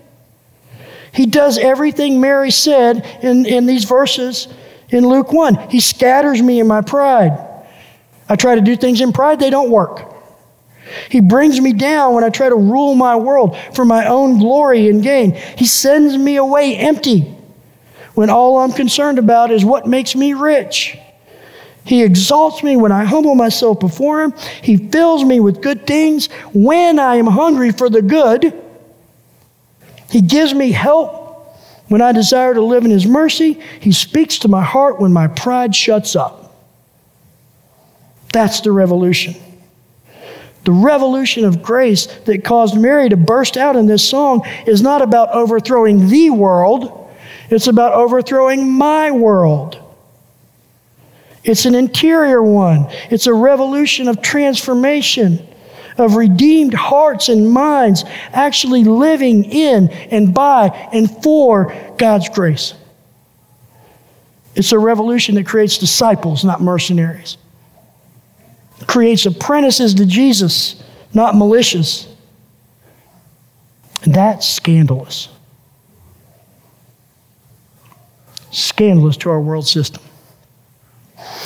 He 1.14 1.26
does 1.26 1.58
everything 1.58 2.20
Mary 2.20 2.52
said 2.52 3.06
in, 3.22 3.46
in 3.46 3.66
these 3.66 3.86
verses 3.86 4.48
in 4.90 5.08
Luke 5.08 5.32
1. 5.32 5.70
He 5.70 5.80
scatters 5.80 6.42
me 6.42 6.60
in 6.60 6.68
my 6.68 6.82
pride. 6.82 7.38
I 8.28 8.36
try 8.36 8.56
to 8.56 8.62
do 8.62 8.76
things 8.76 9.02
in 9.02 9.14
pride, 9.14 9.40
they 9.40 9.50
don't 9.50 9.70
work. 9.70 10.12
He 11.10 11.22
brings 11.22 11.60
me 11.60 11.74
down 11.74 12.14
when 12.14 12.24
I 12.24 12.30
try 12.30 12.50
to 12.50 12.56
rule 12.56 12.96
my 12.96 13.16
world 13.16 13.58
for 13.74 13.86
my 13.86 14.08
own 14.08 14.40
glory 14.40 14.90
and 14.90 15.02
gain. 15.02 15.34
He 15.58 15.66
sends 15.66 16.18
me 16.18 16.36
away 16.36 16.76
empty 16.78 17.22
when 18.14 18.30
all 18.30 18.60
I'm 18.60 18.72
concerned 18.72 19.18
about 19.18 19.52
is 19.52 19.66
what 19.66 19.88
makes 19.88 20.16
me 20.16 20.34
rich. 20.34 20.98
He 21.86 22.04
exalts 22.04 22.64
me 22.64 22.78
when 22.78 22.92
I 22.92 23.04
humble 23.04 23.36
myself 23.36 23.80
before 23.80 24.24
Him. 24.24 24.34
He 24.62 24.78
fills 24.78 25.24
me 25.24 25.40
with 25.40 25.62
good 25.62 25.86
things 25.86 26.28
when 26.54 26.98
I 26.98 27.16
am 27.16 27.28
hungry 27.28 27.72
for 27.72 27.90
the 27.90 28.02
good. 28.02 28.63
He 30.14 30.22
gives 30.22 30.54
me 30.54 30.72
help 30.72 31.58
when 31.88 32.00
I 32.00 32.12
desire 32.12 32.54
to 32.54 32.62
live 32.62 32.86
in 32.86 32.92
His 32.92 33.08
mercy. 33.08 33.60
He 33.80 33.92
speaks 33.92 34.38
to 34.40 34.48
my 34.48 34.62
heart 34.62 35.00
when 35.00 35.12
my 35.12 35.28
pride 35.28 35.76
shuts 35.76 36.16
up. 36.16 36.56
That's 38.32 38.62
the 38.62 38.72
revolution. 38.72 39.34
The 40.66 40.72
revolution 40.72 41.46
of 41.46 41.64
grace 41.64 42.06
that 42.26 42.44
caused 42.44 42.80
Mary 42.80 43.10
to 43.10 43.18
burst 43.18 43.58
out 43.58 43.76
in 43.76 43.88
this 43.88 44.08
song 44.08 44.46
is 44.68 44.84
not 44.84 45.02
about 45.02 45.30
overthrowing 45.32 46.08
the 46.08 46.30
world. 46.30 47.12
It's 47.50 47.66
about 47.66 47.94
overthrowing 47.94 48.72
my 48.72 49.10
world. 49.10 49.80
It's 51.44 51.66
an 51.66 51.74
interior 51.74 52.44
one. 52.44 52.86
It's 53.10 53.26
a 53.26 53.34
revolution 53.34 54.08
of 54.08 54.22
transformation, 54.22 55.44
of 55.98 56.16
redeemed 56.16 56.74
hearts 56.74 57.30
and 57.30 57.52
minds 57.52 58.04
actually 58.32 58.84
living 58.84 59.46
in 59.46 59.90
and 59.90 60.34
by 60.34 60.68
and 60.94 61.10
for 61.24 61.76
God's 61.98 62.30
grace. 62.30 62.74
It's 64.56 64.72
a 64.72 64.80
revolution 64.80 65.36
that 65.36 65.46
creates 65.46 65.78
disciples, 65.78 66.44
not 66.44 66.62
mercenaries. 66.62 67.38
It 68.82 68.88
creates 68.88 69.26
apprentices 69.26 69.96
to 69.96 70.06
Jesus, 70.06 70.84
not 71.14 71.36
militias. 71.36 72.08
And 74.04 74.14
that's 74.14 74.48
scandalous. 74.48 75.30
scandalous 78.54 79.18
to 79.18 79.30
our 79.30 79.42
world 79.42 79.68
system. 79.68 80.02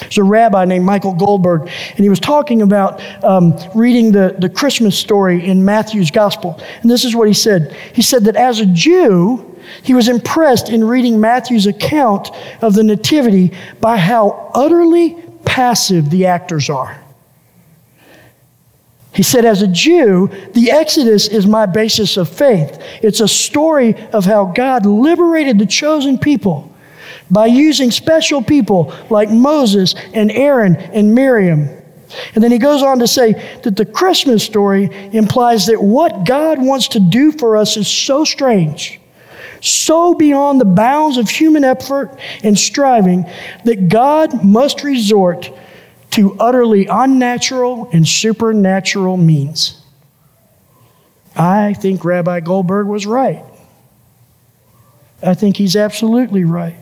There's 0.02 0.18
a 0.18 0.24
rabbi 0.24 0.66
named 0.66 0.86
Michael 0.86 1.14
Goldberg, 1.14 1.62
and 1.62 2.00
he 2.00 2.10
was 2.10 2.20
talking 2.20 2.62
about 2.62 3.02
um, 3.24 3.58
reading 3.74 4.12
the, 4.12 4.36
the 4.38 4.50
Christmas 4.50 4.98
story 4.98 5.46
in 5.46 5.66
Matthew's 5.66 6.12
gospel. 6.12 6.62
And 6.82 6.90
this 6.90 7.06
is 7.06 7.16
what 7.16 7.28
he 7.28 7.34
said 7.34 7.76
He 7.94 8.02
said 8.02 8.26
that 8.26 8.36
as 8.36 8.60
a 8.60 8.66
Jew, 8.66 9.56
he 9.84 9.94
was 9.94 10.08
impressed 10.08 10.70
in 10.70 10.84
reading 10.84 11.20
Matthew's 11.20 11.68
account 11.68 12.30
of 12.62 12.74
the 12.74 12.84
Nativity 12.84 13.54
by 13.82 13.98
how 13.98 14.52
utterly 14.54 15.18
passive 15.46 16.10
the 16.10 16.26
actors 16.26 16.70
are. 16.70 17.04
He 19.14 19.24
said, 19.24 19.46
as 19.46 19.64
a 19.64 19.68
Jew, 19.68 20.30
the 20.54 20.70
Exodus 20.70 21.28
is 21.28 21.48
my 21.48 21.66
basis 21.66 22.18
of 22.18 22.30
faith. 22.30 22.80
It's 23.02 23.20
a 23.20 23.28
story 23.28 23.96
of 24.14 24.26
how 24.26 24.46
God 24.46 24.86
liberated 24.86 25.58
the 25.58 25.66
chosen 25.66 26.20
people 26.20 26.72
by 27.30 27.46
using 27.46 27.92
special 27.92 28.42
people 28.42 28.94
like 29.10 29.30
Moses 29.30 29.96
and 30.14 30.32
Aaron 30.32 30.76
and 30.76 31.14
Miriam. 31.14 31.70
And 32.34 32.44
then 32.44 32.52
he 32.52 32.58
goes 32.58 32.82
on 32.82 33.00
to 33.00 33.08
say 33.08 33.34
that 33.64 33.76
the 33.76 33.86
Christmas 33.86 34.44
story 34.44 34.90
implies 35.12 35.66
that 35.66 35.82
what 35.82 36.26
God 36.26 36.62
wants 36.62 36.90
to 36.90 37.00
do 37.00 37.32
for 37.32 37.58
us 37.58 37.76
is 37.76 37.88
so 37.88 38.24
strange, 38.24 39.00
so 39.62 40.14
beyond 40.14 40.62
the 40.62 40.66
bounds 40.66 41.18
of 41.18 41.30
human 41.30 41.64
effort 41.64 42.18
and 42.44 42.58
striving, 42.58 43.26
that 43.66 43.90
God 43.90 44.44
must 44.44 44.84
resort 44.84 45.52
to 46.12 46.36
utterly 46.40 46.88
unnatural 46.88 47.90
and 47.92 48.08
supernatural 48.08 49.18
means. 49.18 49.82
I 51.36 51.74
think 51.74 52.04
Rabbi 52.04 52.40
Goldberg 52.40 52.88
was 52.88 53.06
right. 53.06 53.44
I 55.22 55.34
think 55.34 55.58
he's 55.58 55.76
absolutely 55.76 56.44
right. 56.44 56.78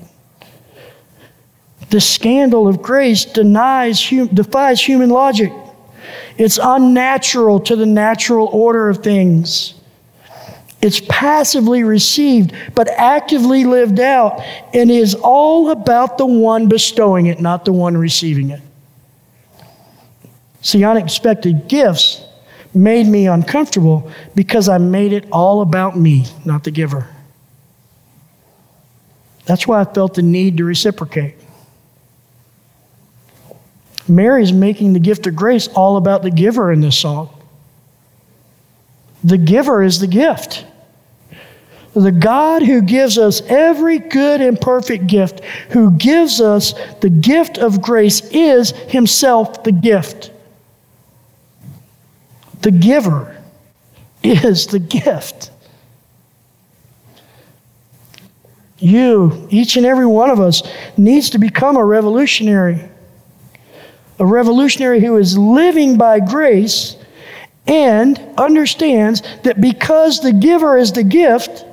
The 1.89 2.01
scandal 2.01 2.67
of 2.67 2.81
grace 2.81 3.25
denies, 3.25 4.09
defies 4.33 4.81
human 4.81 5.09
logic. 5.09 5.51
It's 6.37 6.59
unnatural 6.61 7.59
to 7.61 7.75
the 7.75 7.85
natural 7.85 8.47
order 8.47 8.89
of 8.89 9.03
things. 9.03 9.73
It's 10.81 11.01
passively 11.07 11.83
received, 11.83 12.53
but 12.75 12.87
actively 12.89 13.63
lived 13.65 13.99
out, 13.99 14.41
and 14.73 14.91
is 14.91 15.15
all 15.15 15.71
about 15.71 16.17
the 16.17 16.25
one 16.25 16.67
bestowing 16.67 17.27
it, 17.27 17.39
not 17.39 17.65
the 17.65 17.73
one 17.73 17.97
receiving 17.97 18.49
it. 18.49 18.61
See, 20.61 20.83
unexpected 20.83 21.67
gifts 21.67 22.23
made 22.73 23.07
me 23.07 23.27
uncomfortable 23.27 24.11
because 24.35 24.67
I 24.67 24.77
made 24.77 25.13
it 25.13 25.27
all 25.31 25.61
about 25.61 25.97
me, 25.97 26.25
not 26.43 26.63
the 26.63 26.71
giver. 26.71 27.07
That's 29.45 29.67
why 29.67 29.79
I 29.79 29.85
felt 29.85 30.15
the 30.15 30.21
need 30.21 30.57
to 30.57 30.65
reciprocate. 30.65 31.35
Mary's 34.07 34.53
making 34.53 34.93
the 34.93 34.99
gift 34.99 35.25
of 35.27 35.35
grace 35.35 35.67
all 35.69 35.97
about 35.97 36.21
the 36.21 36.31
giver 36.31 36.71
in 36.71 36.81
this 36.81 36.97
song. 36.97 37.29
The 39.23 39.37
giver 39.37 39.81
is 39.81 39.99
the 39.99 40.07
gift. 40.07 40.65
The 41.95 42.11
God 42.11 42.61
who 42.61 42.81
gives 42.81 43.17
us 43.17 43.41
every 43.47 43.99
good 43.99 44.41
and 44.41 44.59
perfect 44.59 45.07
gift, 45.07 45.43
who 45.69 45.91
gives 45.91 46.41
us 46.41 46.73
the 46.99 47.09
gift 47.09 47.57
of 47.57 47.81
grace, 47.81 48.21
is 48.31 48.71
himself 48.71 49.63
the 49.63 49.71
gift. 49.71 50.31
The 52.61 52.71
giver 52.71 53.41
is 54.21 54.67
the 54.67 54.79
gift. 54.79 55.51
You, 58.77 59.47
each 59.49 59.77
and 59.77 59.85
every 59.85 60.05
one 60.05 60.29
of 60.29 60.39
us, 60.39 60.61
needs 60.97 61.29
to 61.31 61.39
become 61.39 61.77
a 61.77 61.83
revolutionary 61.83 62.89
a 64.19 64.25
revolutionary 64.25 65.01
who 65.01 65.17
is 65.17 65.37
living 65.37 65.97
by 65.97 66.19
grace 66.19 66.95
and 67.67 68.19
understands 68.37 69.21
that 69.43 69.59
because 69.59 70.21
the 70.21 70.31
giver 70.31 70.77
is 70.77 70.93
the 70.93 71.03
gift, 71.03 71.65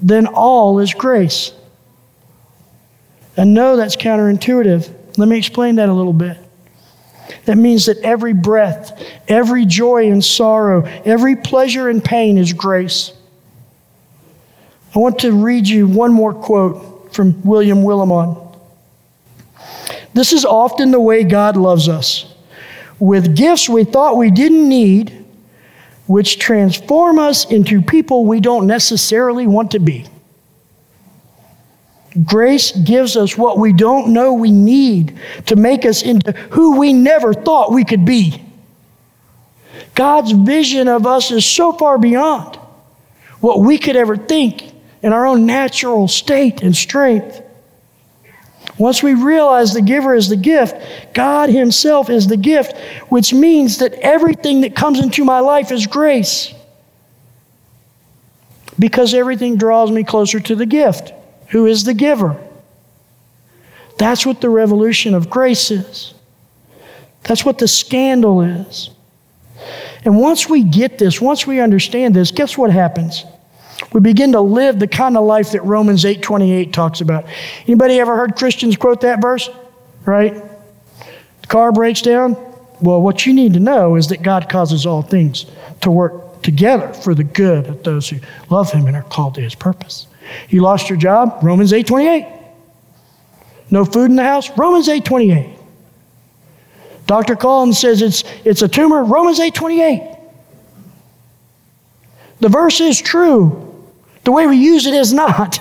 then 0.00 0.26
all 0.26 0.78
is 0.78 0.94
grace. 0.94 1.52
And 3.36 3.54
no, 3.54 3.76
that's 3.76 3.96
counterintuitive. 3.96 4.90
Let 5.16 5.28
me 5.28 5.38
explain 5.38 5.76
that 5.76 5.88
a 5.88 5.92
little 5.92 6.12
bit. 6.12 6.38
That 7.46 7.56
means 7.56 7.86
that 7.86 7.98
every 7.98 8.32
breath, 8.32 9.00
every 9.26 9.64
joy 9.64 10.10
and 10.10 10.24
sorrow, 10.24 10.84
every 11.04 11.36
pleasure 11.36 11.88
and 11.88 12.04
pain 12.04 12.38
is 12.38 12.52
grace. 12.52 13.12
I 14.94 14.98
want 14.98 15.20
to 15.20 15.32
read 15.32 15.66
you 15.66 15.86
one 15.86 16.12
more 16.12 16.34
quote 16.34 17.14
from 17.14 17.40
William 17.42 17.78
Willimon. 17.78 18.51
This 20.14 20.32
is 20.32 20.44
often 20.44 20.90
the 20.90 21.00
way 21.00 21.24
God 21.24 21.56
loves 21.56 21.88
us 21.88 22.32
with 22.98 23.34
gifts 23.36 23.68
we 23.68 23.82
thought 23.82 24.16
we 24.16 24.30
didn't 24.30 24.68
need, 24.68 25.24
which 26.06 26.38
transform 26.38 27.18
us 27.18 27.44
into 27.50 27.82
people 27.82 28.24
we 28.24 28.38
don't 28.38 28.66
necessarily 28.66 29.46
want 29.46 29.72
to 29.72 29.80
be. 29.80 30.06
Grace 32.24 32.70
gives 32.72 33.16
us 33.16 33.36
what 33.36 33.58
we 33.58 33.72
don't 33.72 34.12
know 34.12 34.34
we 34.34 34.52
need 34.52 35.18
to 35.46 35.56
make 35.56 35.84
us 35.84 36.02
into 36.02 36.30
who 36.50 36.78
we 36.78 36.92
never 36.92 37.34
thought 37.34 37.72
we 37.72 37.84
could 37.84 38.04
be. 38.04 38.40
God's 39.94 40.30
vision 40.30 40.86
of 40.86 41.04
us 41.04 41.32
is 41.32 41.44
so 41.44 41.72
far 41.72 41.98
beyond 41.98 42.56
what 43.40 43.58
we 43.60 43.78
could 43.78 43.96
ever 43.96 44.16
think 44.16 44.72
in 45.02 45.12
our 45.12 45.26
own 45.26 45.44
natural 45.46 46.06
state 46.06 46.62
and 46.62 46.76
strength. 46.76 47.41
Once 48.82 49.00
we 49.00 49.14
realize 49.14 49.72
the 49.72 49.80
giver 49.80 50.12
is 50.12 50.28
the 50.28 50.34
gift, 50.34 50.74
God 51.14 51.48
Himself 51.50 52.10
is 52.10 52.26
the 52.26 52.36
gift, 52.36 52.76
which 53.10 53.32
means 53.32 53.78
that 53.78 53.94
everything 53.94 54.62
that 54.62 54.74
comes 54.74 54.98
into 54.98 55.24
my 55.24 55.38
life 55.38 55.70
is 55.70 55.86
grace. 55.86 56.52
Because 58.76 59.14
everything 59.14 59.56
draws 59.56 59.92
me 59.92 60.02
closer 60.02 60.40
to 60.40 60.56
the 60.56 60.66
gift, 60.66 61.12
who 61.50 61.66
is 61.66 61.84
the 61.84 61.94
giver. 61.94 62.36
That's 63.98 64.26
what 64.26 64.40
the 64.40 64.50
revolution 64.50 65.14
of 65.14 65.30
grace 65.30 65.70
is. 65.70 66.12
That's 67.22 67.44
what 67.44 67.58
the 67.58 67.68
scandal 67.68 68.40
is. 68.40 68.90
And 70.04 70.18
once 70.18 70.48
we 70.48 70.64
get 70.64 70.98
this, 70.98 71.20
once 71.20 71.46
we 71.46 71.60
understand 71.60 72.16
this, 72.16 72.32
guess 72.32 72.58
what 72.58 72.72
happens? 72.72 73.24
We 73.92 74.00
begin 74.00 74.32
to 74.32 74.40
live 74.40 74.78
the 74.78 74.86
kind 74.86 75.16
of 75.16 75.24
life 75.24 75.52
that 75.52 75.64
Romans 75.64 76.04
8:28 76.04 76.72
talks 76.72 77.00
about. 77.00 77.24
Anybody 77.66 77.98
ever 77.98 78.16
heard 78.16 78.36
Christians 78.36 78.76
quote 78.76 79.00
that 79.02 79.20
verse? 79.20 79.50
Right? 80.04 80.34
The 81.42 81.46
car 81.48 81.72
breaks 81.72 82.02
down. 82.02 82.36
Well, 82.80 83.00
what 83.00 83.26
you 83.26 83.32
need 83.32 83.54
to 83.54 83.60
know 83.60 83.96
is 83.96 84.08
that 84.08 84.22
God 84.22 84.48
causes 84.48 84.86
all 84.86 85.02
things 85.02 85.46
to 85.82 85.90
work 85.90 86.42
together 86.42 86.92
for 86.92 87.14
the 87.14 87.24
good 87.24 87.66
of 87.68 87.82
those 87.82 88.08
who 88.08 88.18
love 88.50 88.72
him 88.72 88.86
and 88.86 88.96
are 88.96 89.02
called 89.02 89.34
to 89.36 89.40
his 89.40 89.54
purpose. 89.54 90.06
You 90.48 90.62
lost 90.62 90.88
your 90.88 90.98
job? 90.98 91.38
Romans 91.42 91.72
8:28. 91.72 92.26
No 93.70 93.84
food 93.84 94.10
in 94.10 94.16
the 94.16 94.24
house? 94.24 94.50
Romans 94.56 94.88
8:28. 94.88 95.58
Dr. 97.06 97.36
Collins 97.36 97.78
says 97.78 98.00
it's, 98.00 98.24
it's 98.44 98.62
a 98.62 98.68
tumor? 98.68 99.04
Romans 99.04 99.38
8:28. 99.38 100.18
The 102.40 102.48
verse 102.48 102.80
is 102.80 103.00
true. 103.00 103.71
The 104.24 104.32
way 104.32 104.46
we 104.46 104.56
use 104.56 104.86
it 104.86 104.94
is 104.94 105.12
not. 105.12 105.60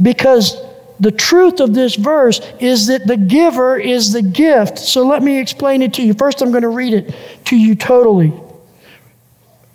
Because 0.00 0.56
the 0.98 1.10
truth 1.10 1.60
of 1.60 1.74
this 1.74 1.94
verse 1.94 2.40
is 2.60 2.86
that 2.86 3.06
the 3.06 3.16
giver 3.16 3.76
is 3.76 4.12
the 4.12 4.22
gift. 4.22 4.78
So 4.78 5.06
let 5.06 5.22
me 5.22 5.38
explain 5.38 5.82
it 5.82 5.94
to 5.94 6.02
you. 6.02 6.14
First, 6.14 6.42
I'm 6.42 6.50
going 6.50 6.62
to 6.62 6.68
read 6.68 6.94
it 6.94 7.14
to 7.46 7.56
you 7.56 7.74
totally. 7.74 8.32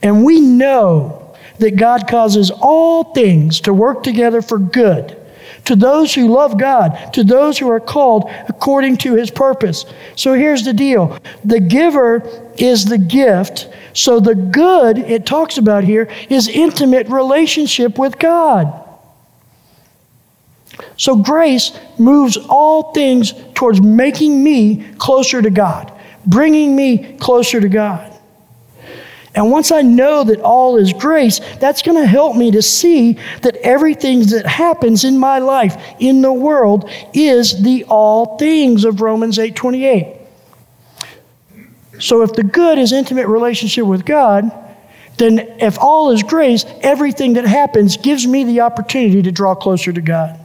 And 0.02 0.24
we 0.24 0.40
know 0.40 1.36
that 1.60 1.76
God 1.76 2.08
causes 2.08 2.52
all 2.52 3.14
things 3.14 3.62
to 3.62 3.74
work 3.74 4.04
together 4.04 4.42
for 4.42 4.58
good 4.60 5.17
to 5.68 5.76
those 5.76 6.14
who 6.14 6.30
love 6.30 6.58
God, 6.58 7.14
to 7.14 7.26
those 7.26 7.58
who 7.58 7.70
are 7.70 7.82
called 7.82 8.32
according 8.48 8.96
to 8.98 9.16
his 9.16 9.30
purpose. 9.30 9.86
So 10.16 10.34
here's 10.34 10.64
the 10.64 10.72
deal 10.72 11.20
the 11.44 11.60
giver 11.60 12.24
is 12.58 12.86
the 12.86 12.98
gift. 12.98 13.68
So 13.92 14.22
the 14.22 14.34
good 14.34 14.98
it 14.98 15.26
talks 15.26 15.58
about 15.58 15.84
here 15.84 16.10
is 16.30 16.48
intimate 16.48 17.10
relationship 17.10 17.98
with 17.98 18.18
God. 18.18 18.86
So 20.96 21.18
grace 21.18 21.78
moves 22.00 22.38
all 22.38 22.94
things 22.94 23.34
towards 23.54 23.82
making 23.82 24.42
me 24.42 24.86
closer 25.00 25.42
to 25.42 25.50
God, 25.50 25.92
bringing 26.26 26.78
me 26.78 27.18
closer 27.18 27.60
to 27.60 27.68
God. 27.68 28.17
And 29.38 29.52
once 29.52 29.71
I 29.71 29.84
know 29.84 30.23
that 30.23 30.41
all 30.41 30.78
is 30.78 30.93
grace, 30.93 31.39
that's 31.60 31.84
going 31.84 31.95
to 31.95 32.08
help 32.08 32.36
me 32.36 32.50
to 32.50 32.62
see 32.63 33.19
that 33.43 33.56
everything 33.58 34.21
that 34.21 34.47
happens 34.47 35.04
in 35.04 35.19
my 35.19 35.38
life, 35.38 35.80
in 36.00 36.23
the 36.23 36.34
world, 36.34 36.89
is 37.13 37.62
the 37.62 37.84
all 37.84 38.39
things 38.39 38.84
of 38.84 39.00
Romans 39.00 39.38
8:28. 39.38 40.17
So 42.00 42.23
if 42.23 42.34
the 42.34 42.41
good 42.41 42.80
is 42.80 42.91
intimate 42.91 43.28
relationship 43.28 43.86
with 43.86 44.06
God, 44.06 44.52
then 45.17 45.38
if 45.60 45.78
all 45.78 46.10
is 46.10 46.23
grace, 46.23 46.65
everything 46.82 47.34
that 47.34 47.45
happens 47.45 47.95
gives 47.95 48.26
me 48.26 48.43
the 48.43 48.62
opportunity 48.62 49.21
to 49.21 49.32
draw 49.32 49.54
closer 49.54 49.93
to 49.93 50.02
God. 50.02 50.39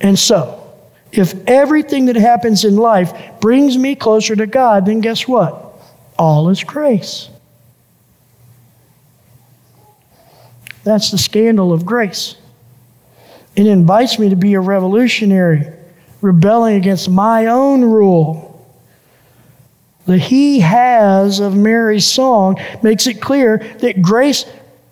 And 0.00 0.18
so, 0.18 0.64
if 1.12 1.32
everything 1.46 2.06
that 2.06 2.16
happens 2.16 2.64
in 2.64 2.74
life 2.74 3.12
brings 3.40 3.78
me 3.78 3.94
closer 3.94 4.34
to 4.34 4.48
God, 4.48 4.86
then 4.86 5.00
guess 5.00 5.28
what? 5.28 5.65
All 6.18 6.48
is 6.48 6.64
grace. 6.64 7.28
That's 10.84 11.10
the 11.10 11.18
scandal 11.18 11.72
of 11.72 11.84
grace. 11.84 12.36
It 13.54 13.66
invites 13.66 14.18
me 14.18 14.28
to 14.28 14.36
be 14.36 14.54
a 14.54 14.60
revolutionary, 14.60 15.66
rebelling 16.20 16.76
against 16.76 17.08
my 17.08 17.46
own 17.46 17.82
rule. 17.82 18.44
The 20.06 20.18
he 20.18 20.60
has 20.60 21.40
of 21.40 21.56
Mary's 21.56 22.06
song 22.06 22.60
makes 22.82 23.06
it 23.06 23.20
clear 23.20 23.58
that 23.80 24.02
grace 24.02 24.44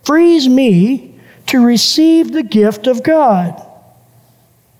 frees 0.02 0.48
me 0.48 1.18
to 1.46 1.64
receive 1.64 2.32
the 2.32 2.42
gift 2.42 2.87
of 2.87 3.02
God 3.02 3.64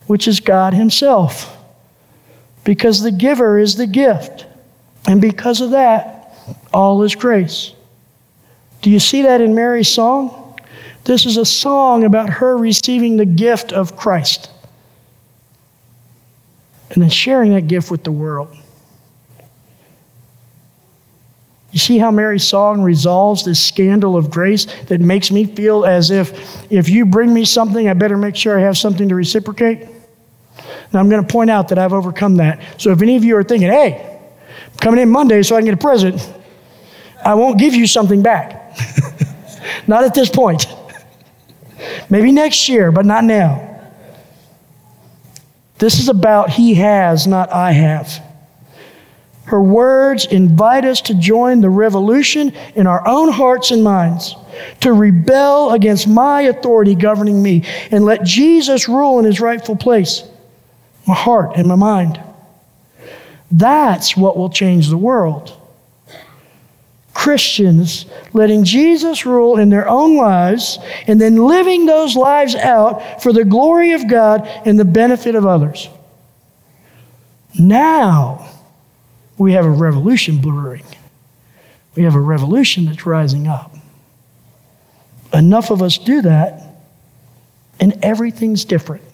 which 0.07 0.29
is 0.29 0.41
God 0.41 0.75
Himself. 0.75 1.57
Because 2.65 3.03
the 3.03 3.13
giver 3.13 3.59
is 3.59 3.77
the 3.77 3.87
gift. 3.87 4.47
And 5.07 5.21
because 5.21 5.61
of 5.61 5.71
that, 5.71 6.14
all 6.73 7.03
is 7.03 7.15
grace. 7.15 7.73
Do 8.83 8.91
you 8.91 8.99
see 8.99 9.23
that 9.23 9.41
in 9.41 9.55
Mary's 9.55 9.89
song? 9.89 10.59
This 11.05 11.27
is 11.27 11.37
a 11.37 11.45
song 11.45 12.05
about 12.05 12.29
her 12.29 12.57
receiving 12.57 13.17
the 13.17 13.27
gift 13.27 13.73
of 13.73 13.97
Christ 13.97 14.51
and 16.91 17.03
then 17.03 17.11
sharing 17.11 17.55
that 17.55 17.67
gift 17.67 17.91
with 17.91 18.05
the 18.05 18.13
world. 18.13 18.57
You 21.73 21.81
see 21.81 21.99
how 21.99 22.13
Mary's 22.13 22.47
song 22.47 22.83
resolves 22.83 23.45
this 23.45 23.63
scandal 23.63 24.17
of 24.17 24.31
grace 24.31 24.67
that 24.85 25.01
makes 25.01 25.33
me 25.33 25.45
feel 25.45 25.85
as 25.85 26.13
if 26.13 26.71
if 26.71 26.89
you 26.89 27.05
bring 27.05 27.35
me 27.35 27.45
something, 27.45 27.89
I 27.89 27.95
better 27.95 28.17
make 28.17 28.37
sure 28.37 28.57
I 28.57 28.63
have 28.63 28.79
something 28.79 29.09
to 29.09 29.15
reciprocate? 29.17 29.89
Now, 30.93 31.01
I'm 31.01 31.09
going 31.09 31.27
to 31.27 31.33
point 31.33 31.51
out 31.51 31.69
that 31.69 31.79
I've 31.79 31.93
overcome 31.93 32.37
that. 32.37 32.81
So 32.81 32.93
if 32.93 33.03
any 33.03 33.17
of 33.17 33.25
you 33.25 33.37
are 33.37 33.43
thinking, 33.43 33.69
hey, 33.69 34.14
coming 34.81 35.01
in 35.01 35.09
Monday 35.09 35.43
so 35.43 35.57
I 35.57 35.61
can 35.61 35.67
get 35.67 35.75
a 35.75 35.79
present, 35.79 36.33
I 37.25 37.35
won't 37.35 37.59
give 37.59 37.75
you 37.75 37.87
something 37.87 38.23
back. 38.23 38.79
not 39.87 40.05
at 40.05 40.15
this 40.15 40.29
point. 40.29 40.67
Maybe 42.11 42.33
next 42.33 42.69
year, 42.69 42.93
but 42.93 43.07
not 43.07 43.25
now. 43.25 43.71
This 45.79 45.99
is 45.99 46.09
about 46.09 46.51
He 46.51 46.75
has, 46.75 47.27
not 47.27 47.51
I 47.53 47.73
have. 47.73 48.23
Her 49.47 49.61
words 49.61 50.25
invite 50.27 50.85
us 50.85 51.03
to 51.03 51.15
join 51.15 51.61
the 51.61 51.69
revolution 51.69 52.55
in 52.75 52.87
our 52.87 53.07
own 53.07 53.31
hearts 53.31 53.71
and 53.71 53.85
minds, 53.85 54.35
to 54.81 54.93
rebel 54.93 55.73
against 55.73 56.09
my 56.09 56.43
authority 56.43 56.95
governing 56.95 57.43
me, 57.43 57.65
and 57.91 58.05
let 58.05 58.25
Jesus 58.25 58.89
rule 58.89 59.19
in 59.19 59.25
His 59.25 59.41
rightful 59.41 59.77
place 59.77 60.25
my 61.07 61.15
heart 61.15 61.53
and 61.57 61.69
my 61.69 61.75
mind. 61.75 62.19
That's 63.55 64.17
what 64.17 64.37
will 64.37 64.51
change 64.51 64.89
the 64.89 64.99
world. 64.99 65.57
Christians 67.15 68.07
letting 68.33 68.65
Jesus 68.65 69.25
rule 69.25 69.57
in 69.57 69.69
their 69.69 69.89
own 69.89 70.17
lives 70.17 70.81
and 71.07 71.21
then 71.21 71.37
living 71.37 71.87
those 71.87 72.17
lives 72.17 72.57
out 72.57 73.23
for 73.23 73.33
the 73.33 73.45
glory 73.45 73.93
of 73.93 74.11
God 74.11 74.45
and 74.67 74.77
the 74.77 74.85
benefit 74.85 75.37
of 75.37 75.47
others. 75.47 75.89
Now 77.57 78.51
we 79.39 79.53
have 79.53 79.65
a 79.65 79.71
revolution 79.71 80.39
brewing. 80.39 80.85
We 81.95 82.03
have 82.03 82.17
a 82.17 82.21
revolution 82.21 82.87
that's 82.87 83.07
rising 83.07 83.47
up. 83.47 83.73
Enough 85.33 85.71
of 85.71 85.81
us 85.81 85.97
do 85.97 86.23
that, 86.23 86.61
and 87.79 88.05
everything's 88.05 88.65
different. 88.65 89.05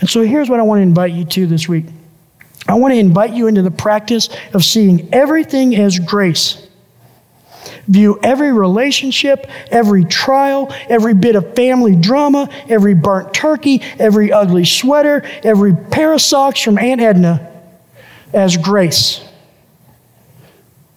And 0.00 0.10
so 0.10 0.22
here's 0.22 0.50
what 0.50 0.60
I 0.60 0.62
want 0.62 0.78
to 0.78 0.82
invite 0.82 1.12
you 1.12 1.24
to 1.24 1.46
this 1.46 1.68
week 1.68 1.86
I 2.68 2.74
want 2.74 2.92
to 2.92 2.98
invite 2.98 3.32
you 3.32 3.46
into 3.46 3.62
the 3.62 3.70
practice 3.70 4.28
of 4.52 4.64
seeing 4.64 5.08
everything 5.12 5.76
as 5.76 5.98
grace. 5.98 6.62
View 7.88 8.18
every 8.22 8.52
relationship, 8.52 9.48
every 9.70 10.04
trial, 10.04 10.72
every 10.88 11.14
bit 11.14 11.36
of 11.36 11.54
family 11.54 11.94
drama, 11.94 12.48
every 12.68 12.94
burnt 12.94 13.32
turkey, 13.32 13.80
every 13.98 14.32
ugly 14.32 14.64
sweater, 14.64 15.22
every 15.44 15.74
pair 15.74 16.12
of 16.12 16.20
socks 16.20 16.60
from 16.60 16.78
Aunt 16.78 17.00
Edna 17.00 17.52
as 18.32 18.56
grace. 18.56 19.24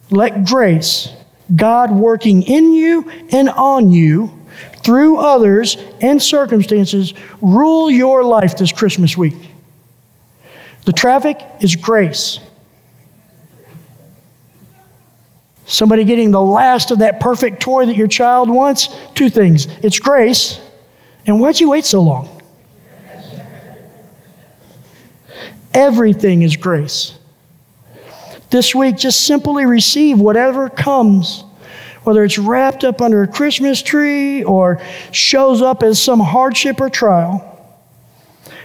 Let 0.09 0.45
grace, 0.45 1.09
God 1.55 1.91
working 1.91 2.41
in 2.41 2.73
you 2.73 3.09
and 3.31 3.49
on 3.49 3.91
you, 3.91 4.38
through 4.83 5.17
others 5.17 5.77
and 6.01 6.21
circumstances 6.21 7.13
rule 7.41 7.89
your 7.89 8.23
life 8.23 8.57
this 8.57 8.71
Christmas 8.71 9.17
week. 9.17 9.35
The 10.85 10.93
traffic 10.93 11.39
is 11.61 11.75
grace. 11.75 12.39
Somebody 15.65 16.03
getting 16.03 16.31
the 16.31 16.41
last 16.41 16.89
of 16.89 16.99
that 16.99 17.19
perfect 17.19 17.61
toy 17.61 17.85
that 17.85 17.95
your 17.95 18.07
child 18.07 18.49
wants, 18.49 18.89
two 19.13 19.29
things. 19.29 19.67
It's 19.83 19.99
grace, 19.99 20.59
and 21.27 21.39
why'd 21.39 21.59
you 21.59 21.69
wait 21.69 21.85
so 21.85 22.01
long? 22.01 22.41
Everything 25.73 26.41
is 26.41 26.55
grace. 26.55 27.13
This 28.49 28.73
week, 28.73 28.97
just 28.97 29.27
simply 29.27 29.67
receive 29.67 30.19
whatever 30.19 30.69
comes 30.69 31.43
whether 32.03 32.23
it's 32.23 32.37
wrapped 32.37 32.83
up 32.83 33.01
under 33.01 33.23
a 33.23 33.27
Christmas 33.27 33.81
tree 33.81 34.43
or 34.43 34.81
shows 35.11 35.61
up 35.61 35.83
as 35.83 36.01
some 36.01 36.19
hardship 36.19 36.79
or 36.79 36.89
trial, 36.89 37.45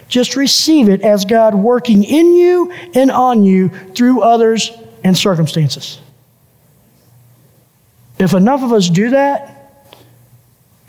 just 0.09 0.37
receive 0.37 0.89
it 0.89 1.01
as 1.03 1.25
God 1.25 1.55
working 1.55 2.05
in 2.05 2.35
you 2.35 2.73
and 2.95 3.11
on 3.11 3.45
you 3.45 3.71
through 3.95 4.23
others 4.23 4.71
and 5.03 5.17
circumstances. 5.17 5.99
If 8.19 8.33
enough 8.33 8.63
of 8.63 8.73
us 8.73 8.89
do 8.89 9.11
that, 9.11 9.51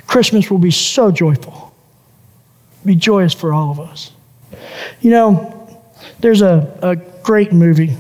Christmas 0.05 0.51
will 0.51 0.59
be 0.59 0.71
so 0.71 1.11
joyful. 1.11 1.73
Be 2.85 2.95
joyous 2.95 3.33
for 3.33 3.51
all 3.51 3.71
of 3.71 3.79
us. 3.79 4.11
You 5.01 5.09
know, 5.09 5.81
there's 6.19 6.41
a, 6.41 6.77
a 6.81 6.95
great 7.23 7.51
movie 7.51 7.97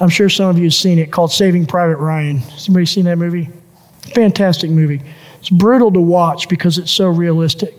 I'm 0.00 0.08
sure 0.08 0.30
some 0.30 0.48
of 0.48 0.56
you 0.56 0.64
have 0.64 0.74
seen 0.74 0.98
it 0.98 1.12
called 1.12 1.30
Saving 1.30 1.66
Private 1.66 1.98
Ryan. 1.98 2.40
Somebody 2.56 2.86
seen 2.86 3.04
that 3.04 3.18
movie? 3.18 3.50
Fantastic 4.14 4.70
movie. 4.70 5.02
It's 5.38 5.50
brutal 5.50 5.92
to 5.92 6.00
watch 6.00 6.48
because 6.48 6.78
it's 6.78 6.90
so 6.90 7.08
realistic. 7.08 7.74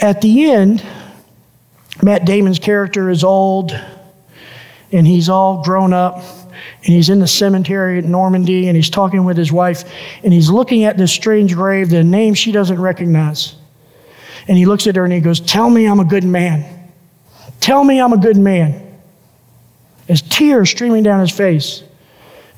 At 0.00 0.22
the 0.22 0.50
end, 0.50 0.84
Matt 2.02 2.24
Damon's 2.24 2.58
character 2.58 3.10
is 3.10 3.24
old 3.24 3.78
and 4.90 5.06
he's 5.06 5.28
all 5.28 5.62
grown 5.62 5.92
up 5.92 6.16
and 6.16 6.94
he's 6.94 7.10
in 7.10 7.18
the 7.18 7.26
cemetery 7.26 7.98
at 7.98 8.04
Normandy 8.04 8.68
and 8.68 8.76
he's 8.76 8.90
talking 8.90 9.24
with 9.24 9.36
his 9.36 9.52
wife 9.52 9.84
and 10.22 10.32
he's 10.32 10.48
looking 10.48 10.84
at 10.84 10.96
this 10.96 11.12
strange 11.12 11.54
grave, 11.54 11.90
the 11.90 12.04
name 12.04 12.32
she 12.32 12.52
doesn't 12.52 12.80
recognize. 12.80 13.54
And 14.48 14.56
he 14.56 14.64
looks 14.64 14.86
at 14.86 14.96
her 14.96 15.04
and 15.04 15.12
he 15.12 15.20
goes, 15.20 15.40
Tell 15.40 15.68
me 15.68 15.86
I'm 15.86 16.00
a 16.00 16.04
good 16.04 16.24
man. 16.24 16.90
Tell 17.60 17.84
me 17.84 18.00
I'm 18.00 18.12
a 18.12 18.18
good 18.18 18.36
man. 18.36 18.85
As 20.08 20.22
tears 20.22 20.70
streaming 20.70 21.02
down 21.02 21.20
his 21.20 21.30
face. 21.30 21.82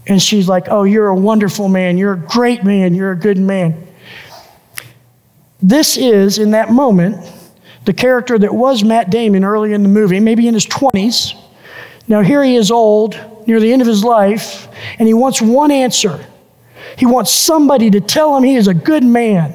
And 0.07 0.22
she's 0.22 0.49
like, 0.49 0.68
Oh, 0.68 0.84
you're 0.84 1.09
a 1.09 1.14
wonderful 1.16 1.68
man. 1.68 1.99
You're 1.99 2.14
a 2.14 2.18
great 2.18 2.64
man. 2.64 2.94
You're 2.94 3.12
a 3.12 3.16
good 3.16 3.38
man. 3.38 3.86
This 5.61 5.96
is, 5.96 6.38
in 6.38 6.53
that 6.53 6.70
moment, 6.70 7.26
the 7.84 7.92
character 7.92 8.38
that 8.38 8.55
was 8.55 8.84
Matt 8.84 9.11
Damon 9.11 9.44
early 9.44 9.72
in 9.72 9.82
the 9.82 9.88
movie, 9.88 10.20
maybe 10.20 10.46
in 10.46 10.55
his 10.55 10.66
20s. 10.66 11.34
Now, 12.07 12.22
here 12.22 12.42
he 12.44 12.55
is 12.55 12.70
old, 12.70 13.18
near 13.46 13.61
the 13.61 13.72
end 13.72 13.82
of 13.82 13.88
his 13.88 14.05
life, 14.05 14.68
and 14.99 15.09
he 15.09 15.14
wants 15.14 15.42
one 15.42 15.70
answer. 15.70 16.24
He 16.96 17.07
wants 17.07 17.30
somebody 17.30 17.90
to 17.90 18.01
tell 18.01 18.36
him 18.36 18.44
he 18.44 18.57
is 18.57 18.68
a 18.68 18.74
good 18.74 19.05
man. 19.05 19.53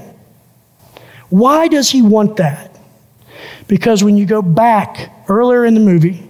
Why 1.29 1.67
does 1.67 1.89
he 1.89 2.01
want 2.01 2.37
that? 2.37 2.77
Because 3.67 4.03
when 4.03 4.17
you 4.17 4.25
go 4.25 4.41
back 4.41 5.25
earlier 5.29 5.65
in 5.65 5.73
the 5.73 5.79
movie, 5.79 6.27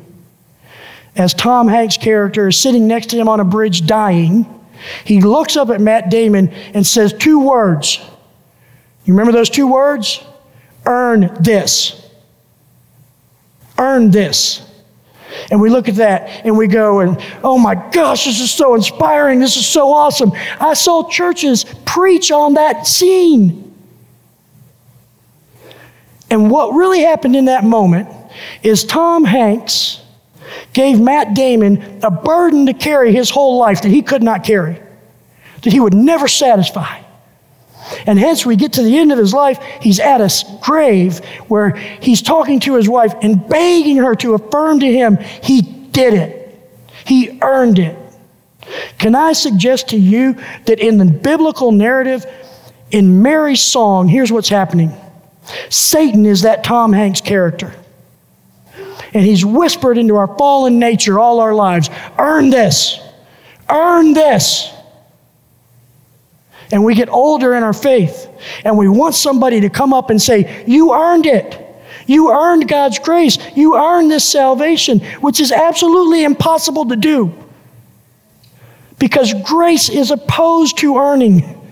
as 1.15 1.33
Tom 1.33 1.67
Hanks' 1.67 1.97
character 1.97 2.47
is 2.47 2.59
sitting 2.59 2.87
next 2.87 3.07
to 3.11 3.17
him 3.17 3.27
on 3.27 3.39
a 3.39 3.45
bridge 3.45 3.85
dying, 3.85 4.47
he 5.05 5.21
looks 5.21 5.55
up 5.55 5.69
at 5.69 5.79
Matt 5.79 6.09
Damon 6.09 6.49
and 6.73 6.85
says 6.85 7.13
two 7.13 7.39
words. 7.39 7.99
You 9.05 9.13
remember 9.13 9.31
those 9.31 9.49
two 9.49 9.67
words? 9.67 10.23
Earn 10.85 11.35
this. 11.39 12.09
Earn 13.77 14.11
this. 14.11 14.69
And 15.51 15.59
we 15.59 15.69
look 15.69 15.89
at 15.89 15.95
that 15.95 16.45
and 16.45 16.57
we 16.57 16.67
go 16.67 16.99
and, 16.99 17.17
oh 17.43 17.57
my 17.57 17.75
gosh, 17.75 18.25
this 18.25 18.39
is 18.39 18.51
so 18.51 18.75
inspiring. 18.75 19.39
This 19.39 19.57
is 19.57 19.65
so 19.65 19.91
awesome. 19.91 20.31
I 20.59 20.73
saw 20.73 21.09
churches 21.09 21.65
preach 21.85 22.31
on 22.31 22.55
that 22.55 22.87
scene. 22.87 23.73
And 26.29 26.49
what 26.49 26.73
really 26.73 27.01
happened 27.01 27.35
in 27.35 27.45
that 27.45 27.63
moment 27.63 28.09
is 28.63 28.83
Tom 28.83 29.23
Hanks 29.23 30.02
gave 30.73 30.99
Matt 30.99 31.33
Damon 31.33 31.99
a 32.03 32.11
burden 32.11 32.65
to 32.67 32.73
carry 32.73 33.11
his 33.11 33.29
whole 33.29 33.57
life 33.57 33.81
that 33.81 33.89
he 33.89 34.01
could 34.01 34.23
not 34.23 34.43
carry, 34.43 34.81
that 35.61 35.73
he 35.73 35.79
would 35.79 35.93
never 35.93 36.27
satisfy. 36.27 37.01
And 38.05 38.17
hence, 38.17 38.45
we 38.45 38.55
get 38.55 38.73
to 38.73 38.83
the 38.83 38.97
end 38.97 39.11
of 39.11 39.17
his 39.17 39.33
life, 39.33 39.59
he's 39.81 39.99
at 39.99 40.21
a 40.21 40.29
grave 40.61 41.19
where 41.47 41.71
he's 41.75 42.21
talking 42.21 42.59
to 42.61 42.75
his 42.75 42.87
wife 42.87 43.13
and 43.21 43.47
begging 43.47 43.97
her 43.97 44.15
to 44.15 44.35
affirm 44.35 44.79
to 44.79 44.91
him 44.91 45.17
he 45.17 45.61
did 45.61 46.13
it, 46.13 46.71
he 47.05 47.39
earned 47.41 47.79
it. 47.79 47.97
Can 48.97 49.15
I 49.15 49.33
suggest 49.33 49.89
to 49.89 49.97
you 49.97 50.37
that 50.65 50.79
in 50.79 50.97
the 50.97 51.05
biblical 51.05 51.71
narrative, 51.71 52.25
in 52.91 53.21
Mary's 53.21 53.61
song, 53.61 54.07
here's 54.07 54.31
what's 54.31 54.49
happening 54.49 54.93
Satan 55.69 56.25
is 56.25 56.43
that 56.43 56.63
Tom 56.63 56.93
Hanks 56.93 57.19
character. 57.19 57.73
And 59.13 59.25
he's 59.25 59.45
whispered 59.45 59.97
into 59.97 60.15
our 60.15 60.27
fallen 60.37 60.79
nature 60.79 61.19
all 61.19 61.39
our 61.39 61.53
lives 61.53 61.89
earn 62.17 62.49
this, 62.49 62.99
earn 63.69 64.13
this. 64.13 64.71
And 66.71 66.83
we 66.83 66.95
get 66.95 67.09
older 67.09 67.53
in 67.53 67.61
our 67.61 67.73
faith, 67.73 68.27
and 68.65 68.77
we 68.77 68.87
want 68.89 69.13
somebody 69.13 69.61
to 69.61 69.69
come 69.69 69.93
up 69.93 70.09
and 70.09 70.19
say, 70.19 70.63
You 70.65 70.93
earned 70.93 71.27
it. 71.27 71.59
You 72.07 72.31
earned 72.31 72.67
God's 72.67 72.99
grace. 72.99 73.37
You 73.55 73.77
earned 73.77 74.11
this 74.11 74.27
salvation, 74.27 74.99
which 75.21 75.39
is 75.39 75.51
absolutely 75.51 76.23
impossible 76.23 76.85
to 76.87 76.95
do. 76.95 77.33
Because 78.99 79.33
grace 79.43 79.89
is 79.89 80.11
opposed 80.11 80.79
to 80.79 80.97
earning. 80.97 81.63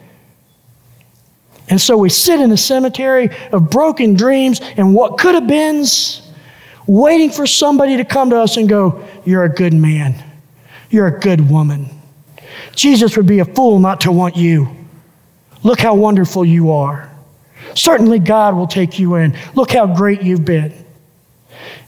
And 1.70 1.80
so 1.80 1.98
we 1.98 2.10
sit 2.10 2.40
in 2.40 2.52
a 2.52 2.58
cemetery 2.58 3.30
of 3.52 3.70
broken 3.70 4.14
dreams 4.14 4.60
and 4.78 4.94
what 4.94 5.18
could 5.18 5.36
have 5.36 5.48
beens, 5.48 6.21
waiting 6.92 7.32
for 7.32 7.48
somebody 7.48 7.96
to 7.96 8.04
come 8.04 8.30
to 8.32 8.38
us 8.38 8.58
and 8.58 8.68
go, 8.68 9.08
You're 9.24 9.46
a 9.46 9.50
good 9.50 9.74
man. 9.74 10.22
You're 10.90 11.08
a 11.08 11.20
good 11.20 11.50
woman. 11.50 11.90
Jesus 12.76 13.16
would 13.16 13.28
be 13.28 13.40
a 13.40 13.46
fool 13.46 13.80
not 13.80 14.02
to 14.02 14.12
want 14.12 14.36
you. 14.36 14.76
Look 15.64 15.80
how 15.80 15.96
wonderful 15.96 16.44
you 16.44 16.72
are. 16.72 17.10
Certainly, 17.76 18.20
God 18.20 18.56
will 18.56 18.68
take 18.68 19.00
you 19.00 19.16
in. 19.16 19.38
Look 19.56 19.72
how 19.72 19.96
great 19.96 20.22
you've 20.22 20.44
been. 20.44 20.74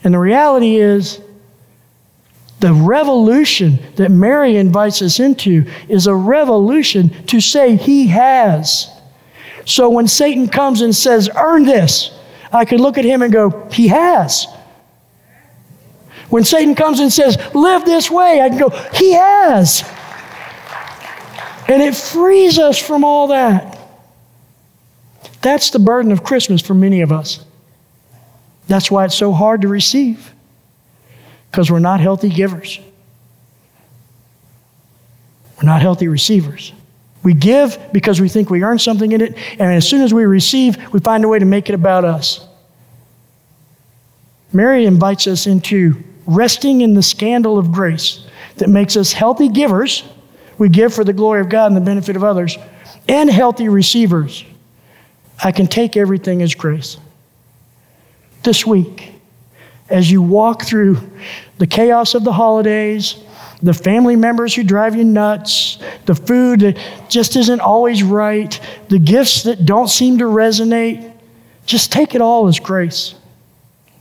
And 0.05 0.13
the 0.13 0.19
reality 0.19 0.77
is, 0.77 1.19
the 2.61 2.73
revolution 2.73 3.79
that 3.97 4.09
Mary 4.09 4.55
invites 4.55 5.01
us 5.01 5.19
into 5.19 5.65
is 5.89 6.07
a 6.07 6.15
revolution 6.15 7.09
to 7.25 7.41
say, 7.41 7.75
He 7.75 8.07
has. 8.07 8.89
So 9.65 9.89
when 9.89 10.07
Satan 10.07 10.47
comes 10.47 10.79
and 10.79 10.95
says, 10.95 11.29
Earn 11.35 11.65
this, 11.65 12.17
I 12.53 12.63
could 12.63 12.79
look 12.79 12.97
at 12.97 13.03
him 13.03 13.21
and 13.21 13.33
go, 13.33 13.67
He 13.69 13.89
has. 13.89 14.47
When 16.33 16.43
Satan 16.43 16.73
comes 16.73 16.99
and 16.99 17.13
says, 17.13 17.37
Live 17.53 17.85
this 17.85 18.09
way, 18.09 18.41
I 18.41 18.49
can 18.49 18.57
go, 18.57 18.69
He 18.91 19.13
has. 19.13 19.83
And 21.67 21.79
it 21.79 21.95
frees 21.95 22.57
us 22.57 22.79
from 22.79 23.03
all 23.03 23.27
that. 23.27 23.77
That's 25.43 25.69
the 25.69 25.77
burden 25.77 26.11
of 26.11 26.23
Christmas 26.23 26.59
for 26.59 26.73
many 26.73 27.01
of 27.01 27.11
us. 27.11 27.45
That's 28.65 28.89
why 28.89 29.05
it's 29.05 29.13
so 29.13 29.31
hard 29.31 29.61
to 29.61 29.67
receive, 29.67 30.33
because 31.51 31.69
we're 31.69 31.77
not 31.77 31.99
healthy 31.99 32.29
givers. 32.29 32.79
We're 35.57 35.67
not 35.67 35.83
healthy 35.83 36.07
receivers. 36.07 36.73
We 37.21 37.35
give 37.35 37.77
because 37.93 38.19
we 38.19 38.27
think 38.27 38.49
we 38.49 38.63
earn 38.63 38.79
something 38.79 39.11
in 39.11 39.21
it, 39.21 39.37
and 39.59 39.71
as 39.71 39.87
soon 39.87 40.01
as 40.01 40.11
we 40.11 40.25
receive, 40.25 40.91
we 40.91 40.99
find 40.99 41.23
a 41.23 41.27
way 41.27 41.37
to 41.37 41.45
make 41.45 41.69
it 41.69 41.75
about 41.75 42.03
us. 42.05 42.43
Mary 44.51 44.85
invites 44.87 45.27
us 45.27 45.45
into 45.45 46.03
resting 46.25 46.81
in 46.81 46.93
the 46.93 47.03
scandal 47.03 47.57
of 47.57 47.71
grace 47.71 48.25
that 48.57 48.69
makes 48.69 48.95
us 48.95 49.13
healthy 49.13 49.49
givers. 49.49 50.03
We 50.57 50.69
give 50.69 50.93
for 50.93 51.03
the 51.03 51.13
glory 51.13 51.41
of 51.41 51.49
God 51.49 51.67
and 51.67 51.75
the 51.75 51.81
benefit 51.81 52.15
of 52.15 52.23
others, 52.23 52.57
and 53.07 53.29
healthy 53.29 53.69
receivers. 53.69 54.45
I 55.43 55.51
can 55.51 55.67
take 55.67 55.97
everything 55.97 56.41
as 56.41 56.55
grace. 56.55 56.97
This 58.43 58.65
week, 58.65 59.13
as 59.89 60.09
you 60.09 60.21
walk 60.21 60.63
through 60.63 60.97
the 61.57 61.67
chaos 61.67 62.13
of 62.13 62.23
the 62.23 62.31
holidays, 62.31 63.17
the 63.61 63.73
family 63.73 64.15
members 64.15 64.53
who 64.53 64.63
drive 64.63 64.95
you 64.95 65.03
nuts, 65.03 65.79
the 66.05 66.15
food 66.15 66.59
that 66.61 66.77
just 67.09 67.35
isn't 67.35 67.61
always 67.61 68.03
right, 68.03 68.59
the 68.89 68.99
gifts 68.99 69.43
that 69.43 69.65
don't 69.65 69.87
seem 69.87 70.17
to 70.19 70.25
resonate, 70.25 71.11
just 71.65 71.91
take 71.91 72.13
it 72.13 72.21
all 72.21 72.47
as 72.47 72.59
grace. 72.59 73.15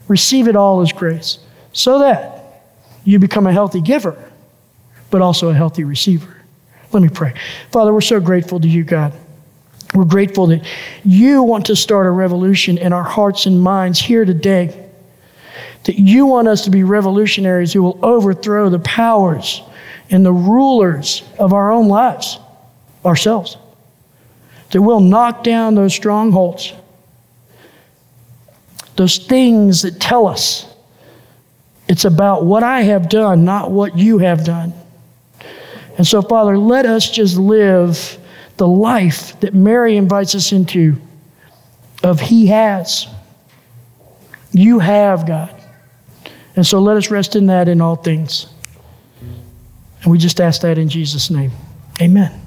Receive 0.09 0.49
it 0.49 0.57
all 0.57 0.81
as 0.81 0.93
grace 0.93 1.39
so 1.73 2.01
that 2.01 2.43
you 3.05 3.19
become 3.19 3.47
a 3.47 3.53
healthy 3.53 3.81
giver, 3.81 4.31
but 5.11 5.23
also 5.23 5.49
a 5.49 5.55
healthy 5.55 5.85
receiver. 5.85 6.37
Let 6.93 7.03
me 7.03 7.09
pray. 7.09 7.35
Father, 7.71 7.93
we're 7.93 8.01
so 8.01 8.21
grateful 8.21 8.61
to 8.61 8.69
you, 8.69 8.85
God. 8.85 9.13
We're 9.95 10.05
grateful 10.05 10.47
that 10.49 10.65
you 11.05 11.43
want 11.43 11.67
to 11.67 11.77
start 11.77 12.07
a 12.07 12.11
revolution 12.11 12.79
in 12.79 12.93
our 12.93 13.03
hearts 13.03 13.47
and 13.47 13.61
minds 13.61 13.99
here 13.99 14.25
today. 14.25 14.91
That 15.85 15.99
you 15.99 16.27
want 16.27 16.49
us 16.49 16.65
to 16.65 16.71
be 16.71 16.85
revolutionaries 16.85 17.73
who 17.73 17.83
will 17.83 17.99
overthrow 18.03 18.71
the 18.71 18.79
powers 18.79 19.63
and 20.11 20.25
the 20.25 20.33
rulers 20.33 21.23
of 21.39 21.53
our 21.53 21.73
own 21.73 21.89
lives, 21.89 22.39
ourselves. 23.05 23.57
That 24.71 24.81
we'll 24.81 25.01
knock 25.01 25.45
down 25.45 25.75
those 25.75 25.95
strongholds, 25.95 26.73
those 28.97 29.19
things 29.19 29.83
that 29.83 30.01
tell 30.01 30.27
us 30.27 30.72
it's 31.93 32.07
about 32.07 32.47
what 32.47 32.63
I 32.63 32.81
have 32.85 33.11
done, 33.11 33.45
not 33.45 33.71
what 33.71 33.99
you 33.99 34.17
have 34.17 34.47
done. 34.47 34.73
And 35.99 36.07
so, 36.07 36.23
Father, 36.23 36.57
let 36.57 36.87
us 36.87 37.11
just 37.11 37.37
live 37.37 38.19
the 38.57 38.67
life 38.67 39.39
that 39.41 39.53
Mary 39.53 39.99
invites 39.99 40.35
us 40.35 40.53
into 40.53 40.97
of 42.03 42.19
He 42.19 42.47
has. 42.47 43.07
You 44.53 44.79
have, 44.79 45.27
God. 45.27 45.55
And 46.57 46.67
so 46.67 46.79
let 46.79 46.97
us 46.97 47.11
rest 47.11 47.37
in 47.37 47.45
that 47.49 47.69
in 47.69 47.83
all 47.83 47.97
things. 47.97 48.47
And 50.03 50.11
we 50.11 50.17
just 50.17 50.41
ask 50.41 50.63
that 50.63 50.79
in 50.79 50.89
Jesus' 50.89 51.29
name. 51.29 51.51
Amen. 52.01 52.42